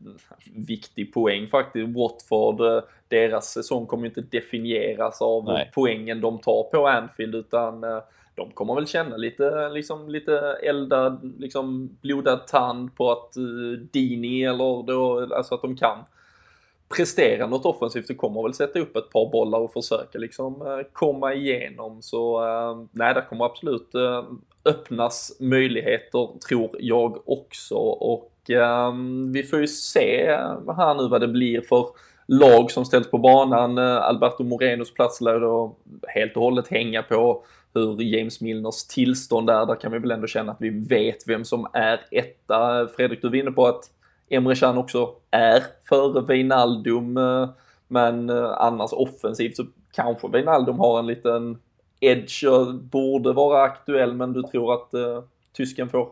[0.55, 1.95] viktig poäng faktiskt.
[1.95, 5.71] Watford, eh, deras säsong kommer ju inte definieras av Nej.
[5.73, 7.99] poängen de tar på Anfield utan eh,
[8.35, 14.43] de kommer väl känna lite, liksom, lite eldad, liksom blodad tand på att uh, Dini
[14.43, 15.97] eller då, alltså att de kan
[16.95, 18.07] prestera något offensivt.
[18.07, 22.01] Det kommer väl sätta upp ett par bollar och försöka liksom komma igenom.
[22.01, 22.41] Så
[22.91, 23.95] nej, det kommer absolut
[24.65, 28.93] öppnas möjligheter tror jag också och eh,
[29.33, 30.25] vi får ju se
[30.77, 31.85] här nu vad det blir för
[32.27, 33.77] lag som ställs på banan.
[33.77, 35.75] Alberto Morenos plats lär då
[36.07, 37.43] helt och hållet hänga på
[37.73, 39.65] hur James Milners tillstånd är.
[39.65, 42.87] Där kan vi väl ändå känna att vi vet vem som är etta.
[42.87, 43.83] Fredrik, du var inne på att
[44.29, 47.17] Emre Can också är före Wijnaldum.
[47.17, 47.49] Eh,
[47.87, 51.59] men eh, annars offensivt så kanske Wijnaldum har en liten
[51.99, 52.45] Edge
[52.91, 55.23] borde vara aktuell, men du tror att eh,
[55.57, 56.09] tysken får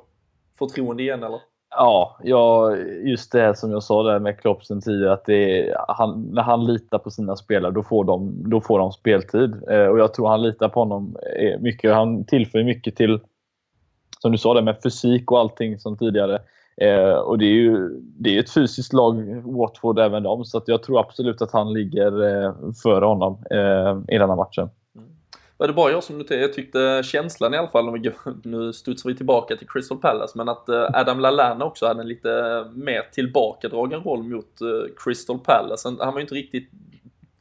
[0.59, 1.39] förtroende igen eller?
[1.69, 2.75] Ja, ja,
[3.05, 6.65] just det som jag sa där med Kloppsen tidigare, att det är, han, när han
[6.65, 9.63] litar på sina spelare då får de, då får de speltid.
[9.69, 11.93] Eh, och jag tror han litar på honom eh, mycket.
[11.93, 13.19] Han tillför mycket till,
[14.19, 16.39] som du sa, där med fysik och allting som tidigare.
[16.81, 20.67] Eh, och det är ju det är ett fysiskt lag, Watford även de, så att
[20.67, 24.69] jag tror absolut att han ligger eh, före honom eh, i den här matchen
[25.57, 28.01] var det bara jag som noterade, jag tyckte känslan i alla fall,
[28.43, 32.07] nu studsar vi tillbaka till Crystal Palace, men att eh, Adam Lallana också hade en
[32.07, 35.89] lite mer tillbakadragen roll mot eh, Crystal Palace.
[35.99, 36.69] Han var ju inte riktigt,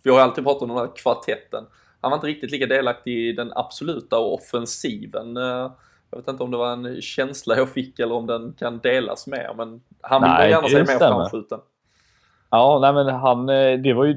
[0.03, 1.65] vi har ju alltid pratat om den här kvartetten,
[2.01, 5.37] han var inte riktigt lika delaktig i den absoluta offensiven.
[5.37, 5.73] Eh,
[6.11, 9.27] jag vet inte om det var en känsla jag fick eller om den kan delas
[9.27, 11.61] mer, men han vill Nej, gärna se mer framskjuten.
[12.57, 14.17] Ja, nej men han, eh, det var ju,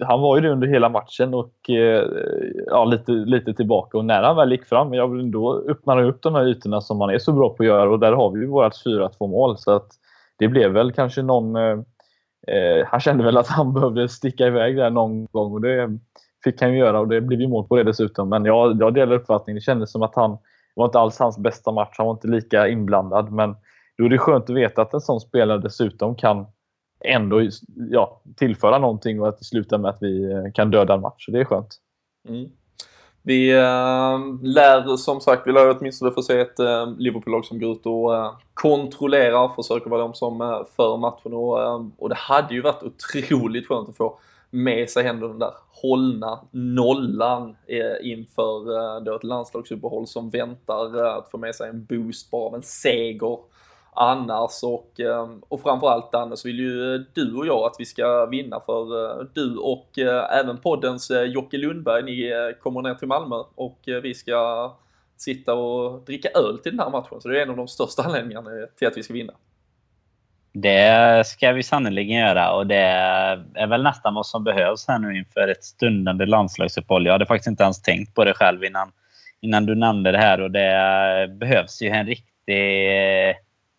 [0.00, 2.04] han var ju det under hela matchen och eh,
[2.66, 3.98] ja, lite, lite tillbaka.
[3.98, 7.00] Och när han väl gick fram, ja, då öppnade han upp de här ytorna som
[7.00, 9.58] han är så bra på att göra och där har vi ju vårt 4-2 mål.
[9.58, 9.86] Så att
[10.38, 11.56] det blev väl kanske någon...
[11.56, 11.78] Eh,
[12.48, 15.98] eh, han kände väl att han behövde sticka iväg där någon gång och det,
[16.44, 18.28] fick han ju göra och det blev ju mål på det dessutom.
[18.28, 19.56] Men jag, jag delar uppfattningen.
[19.56, 20.30] Det kändes som att han
[20.76, 21.94] det var inte alls hans bästa match.
[21.96, 23.32] Han var inte lika inblandad.
[23.32, 23.56] Men
[23.98, 26.46] då är det skönt att veta att en sån spelare dessutom kan
[27.04, 27.48] ändå
[27.90, 31.24] ja, tillföra någonting och att det slutar med att vi eh, kan döda en match.
[31.24, 31.76] Så det är skönt.
[32.28, 32.48] Mm.
[33.26, 37.72] Vi äh, lär som sagt, vi lär åtminstone få se ett äh, Liverpool-lag som går
[37.72, 42.54] ut och äh, kontrollerar, försöker vara de som äh, för matchen och, och det hade
[42.54, 44.18] ju varit otroligt skönt att få
[44.50, 47.56] med sig ändå den där hållna nollan
[48.02, 52.62] inför då ett landslagsuppehåll som väntar att få med sig en boost bara av en
[52.62, 53.38] seger
[53.96, 57.84] annars och, ehm, och framförallt Danne så vill ju eh, du och jag att vi
[57.84, 62.32] ska vinna för eh, du och eh, även poddens Jocke Lundberg, ni
[62.62, 64.72] kommer ner till Malmö och vi ska
[65.16, 67.20] sitta och dricka öl till den här matchen.
[67.20, 69.32] Så det är en av de största anledningarna till att vi ska vinna.
[70.52, 72.76] Det ska vi sannerligen göra och det
[73.54, 77.06] är väl nästan vad som behövs här nu inför ett stundande landslagsuppehåll.
[77.06, 78.92] Jag hade faktiskt inte ens tänkt på det själv innan,
[79.40, 82.26] innan du nämnde det här och det behövs ju en riktig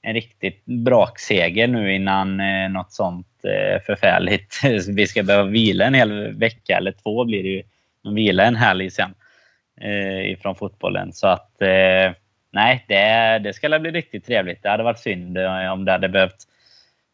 [0.08, 4.62] en riktigt brakseger nu innan eh, något sånt eh, förfärligt.
[4.88, 7.64] Vi ska behöva vila en hel vecka eller två blir det ju.
[8.04, 9.14] De vila en helg sen
[9.82, 11.14] eh, ifrån fotbollen.
[11.14, 12.12] Så att eh,
[12.52, 14.64] nej, det, det ska bli riktigt trevligt.
[14.64, 16.48] Det hade varit synd eh, om det hade behövt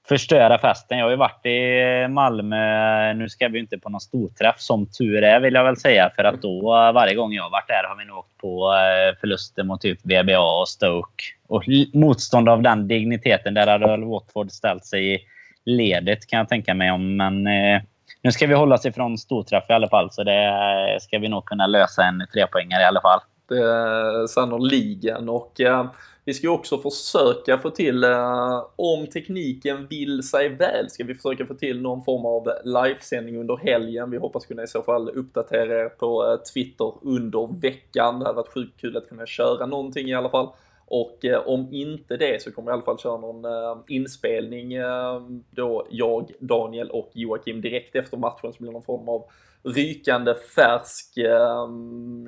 [0.08, 0.98] förstöra festen.
[0.98, 3.14] Jag har ju varit i Malmö.
[3.14, 6.12] Nu ska vi inte på någon storträff som tur är vill jag väl säga.
[6.16, 6.62] För att då
[6.94, 10.00] varje gång jag har varit där har vi nog åkt på eh, förluster mot typ
[10.04, 11.24] VBA och Stoke.
[11.48, 13.54] Och motstånd av den digniteten.
[13.54, 15.20] Där hade väl Watford ställt sig i
[15.66, 17.18] ledet kan jag tänka mig om.
[17.18, 17.82] Men eh,
[18.22, 20.12] nu ska vi hålla oss ifrån storträff i alla fall.
[20.12, 23.20] Så det eh, ska vi nog kunna lösa en trepoängare i alla fall.
[23.50, 25.30] Det är sannoliken.
[25.30, 25.86] Och, eh,
[26.26, 31.16] vi ska ju också försöka få till, eh, om tekniken vill sig väl, ska vi
[31.16, 34.12] försöka få till någon form av livesändning under helgen.
[34.12, 38.20] Vi hoppas kunna i så fall uppdatera er på eh, Twitter under veckan.
[38.20, 40.50] Det hade varit sjukt kul att kunna köra någonting i alla fall.
[40.86, 44.74] Och eh, om inte det så kommer vi i alla fall köra någon eh, inspelning
[44.74, 45.22] eh,
[45.52, 49.24] då jag, Daniel och Joakim direkt efter matchen så blir det någon form av
[49.64, 51.68] rykande färsk eh,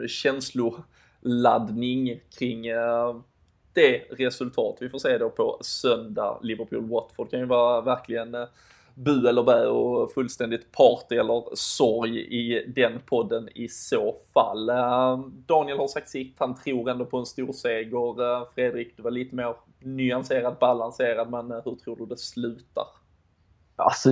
[0.08, 3.16] känsloladdning kring eh,
[3.76, 6.40] det resultat vi får se då på söndag.
[6.44, 8.48] Liverpool-Watford kan ju vara verkligen eh,
[8.94, 14.70] bu eller bä och fullständigt party eller sorg i den podden i så fall.
[14.70, 18.22] Eh, Daniel har sagt sitt, han tror ändå på en stor seger.
[18.22, 22.86] Eh, Fredrik, du var lite mer nyanserad, balanserad, men hur tror du det slutar?
[23.78, 24.10] Alltså,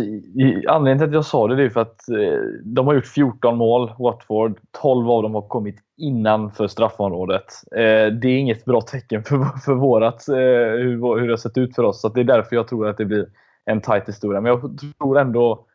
[0.68, 3.93] anledningen till att jag sa det är för att eh, de har gjort 14 mål,
[3.99, 4.59] Watford.
[4.82, 7.45] 12 av dem har kommit innanför straffområdet.
[7.72, 11.57] Eh, det är inget bra tecken för, för vårat, eh, hur, hur det har sett
[11.57, 12.01] ut för oss.
[12.01, 13.28] Så det är därför jag tror att det blir
[13.66, 14.41] en tight historia.
[14.41, 15.66] Men jag tror ändå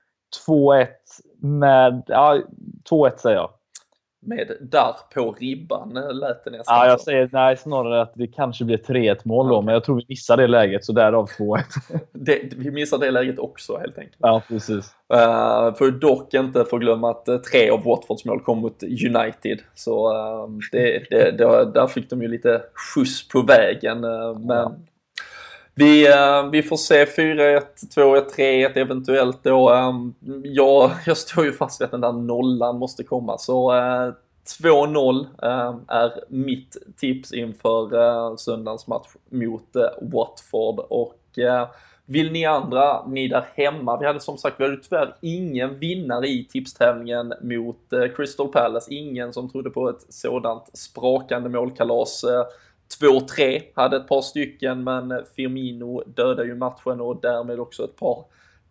[0.49, 0.87] 2-1
[1.41, 2.03] med...
[2.07, 2.43] Ja,
[2.91, 3.51] 2-1 säger jag
[4.21, 8.27] med darr på ribban eh, lät det nästan Ja, jag säger nej, snarare att det
[8.27, 9.57] kanske blir 3-1 mål okay.
[9.57, 11.63] då, men jag tror vi missar det läget, så därav 2-1.
[12.57, 14.17] vi missar det läget också helt enkelt.
[14.19, 14.95] Ja, precis.
[15.15, 20.13] Uh, får dock inte förglömma att uh, tre av Watfords mål kom mot United, så
[20.13, 24.05] uh, det, det, det, där fick de ju lite skjuts på vägen.
[24.05, 24.87] Uh, men.
[25.79, 27.63] Vi, eh, vi får se 4-1,
[27.95, 29.71] 2-1, 3-1 eventuellt då.
[29.71, 33.39] Ehm, jag, jag står ju fast vid att den där nollan måste komma.
[33.39, 34.13] Så eh,
[34.63, 39.69] 2-0 ehm, är mitt tips inför uh, söndagens match mot
[40.01, 40.79] Watford.
[40.91, 41.15] Och
[42.07, 46.29] vill ni andra, ni där hemma, vi hade som sagt, vi hade tyvärr ingen vinnare
[46.29, 48.95] i tipstävlingen mot Crystal Palace.
[48.95, 52.25] Ingen som trodde på ett sådant sprakande målkalas.
[53.01, 58.25] 2-3 hade ett par stycken men Firmino dödar ju matchen och därmed också ett par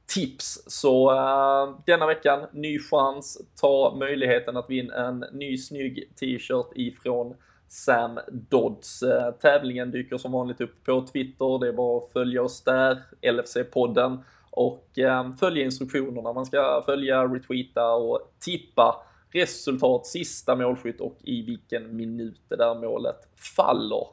[0.07, 0.63] tips.
[0.68, 7.36] Så uh, denna veckan, ny chans, ta möjligheten att vinna en ny snygg t-shirt ifrån
[7.68, 9.03] Sam Dodds.
[9.03, 13.03] Uh, tävlingen dyker som vanligt upp på Twitter, det är bara att följa oss där,
[13.22, 14.18] LFC-podden
[14.51, 16.34] och eh, uh, följa instruktionerna.
[16.34, 22.75] Man ska följa, retweeta och tippa resultat, sista målskytt och i vilken minut det där
[22.75, 24.07] målet faller.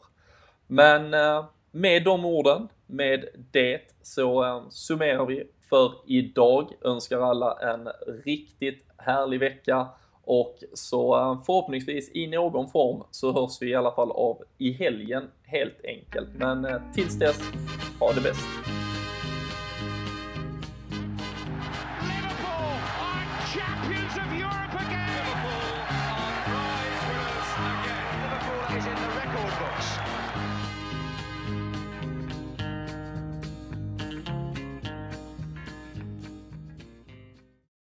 [0.66, 6.72] Men eh, med de orden, med det, så eh, summerar vi för idag.
[6.84, 7.88] Önskar alla en
[8.24, 9.86] riktigt härlig vecka
[10.24, 14.72] och så eh, förhoppningsvis i någon form så hörs vi i alla fall av i
[14.72, 16.28] helgen helt enkelt.
[16.34, 17.40] Men tills dess,
[18.00, 18.83] ha det bäst!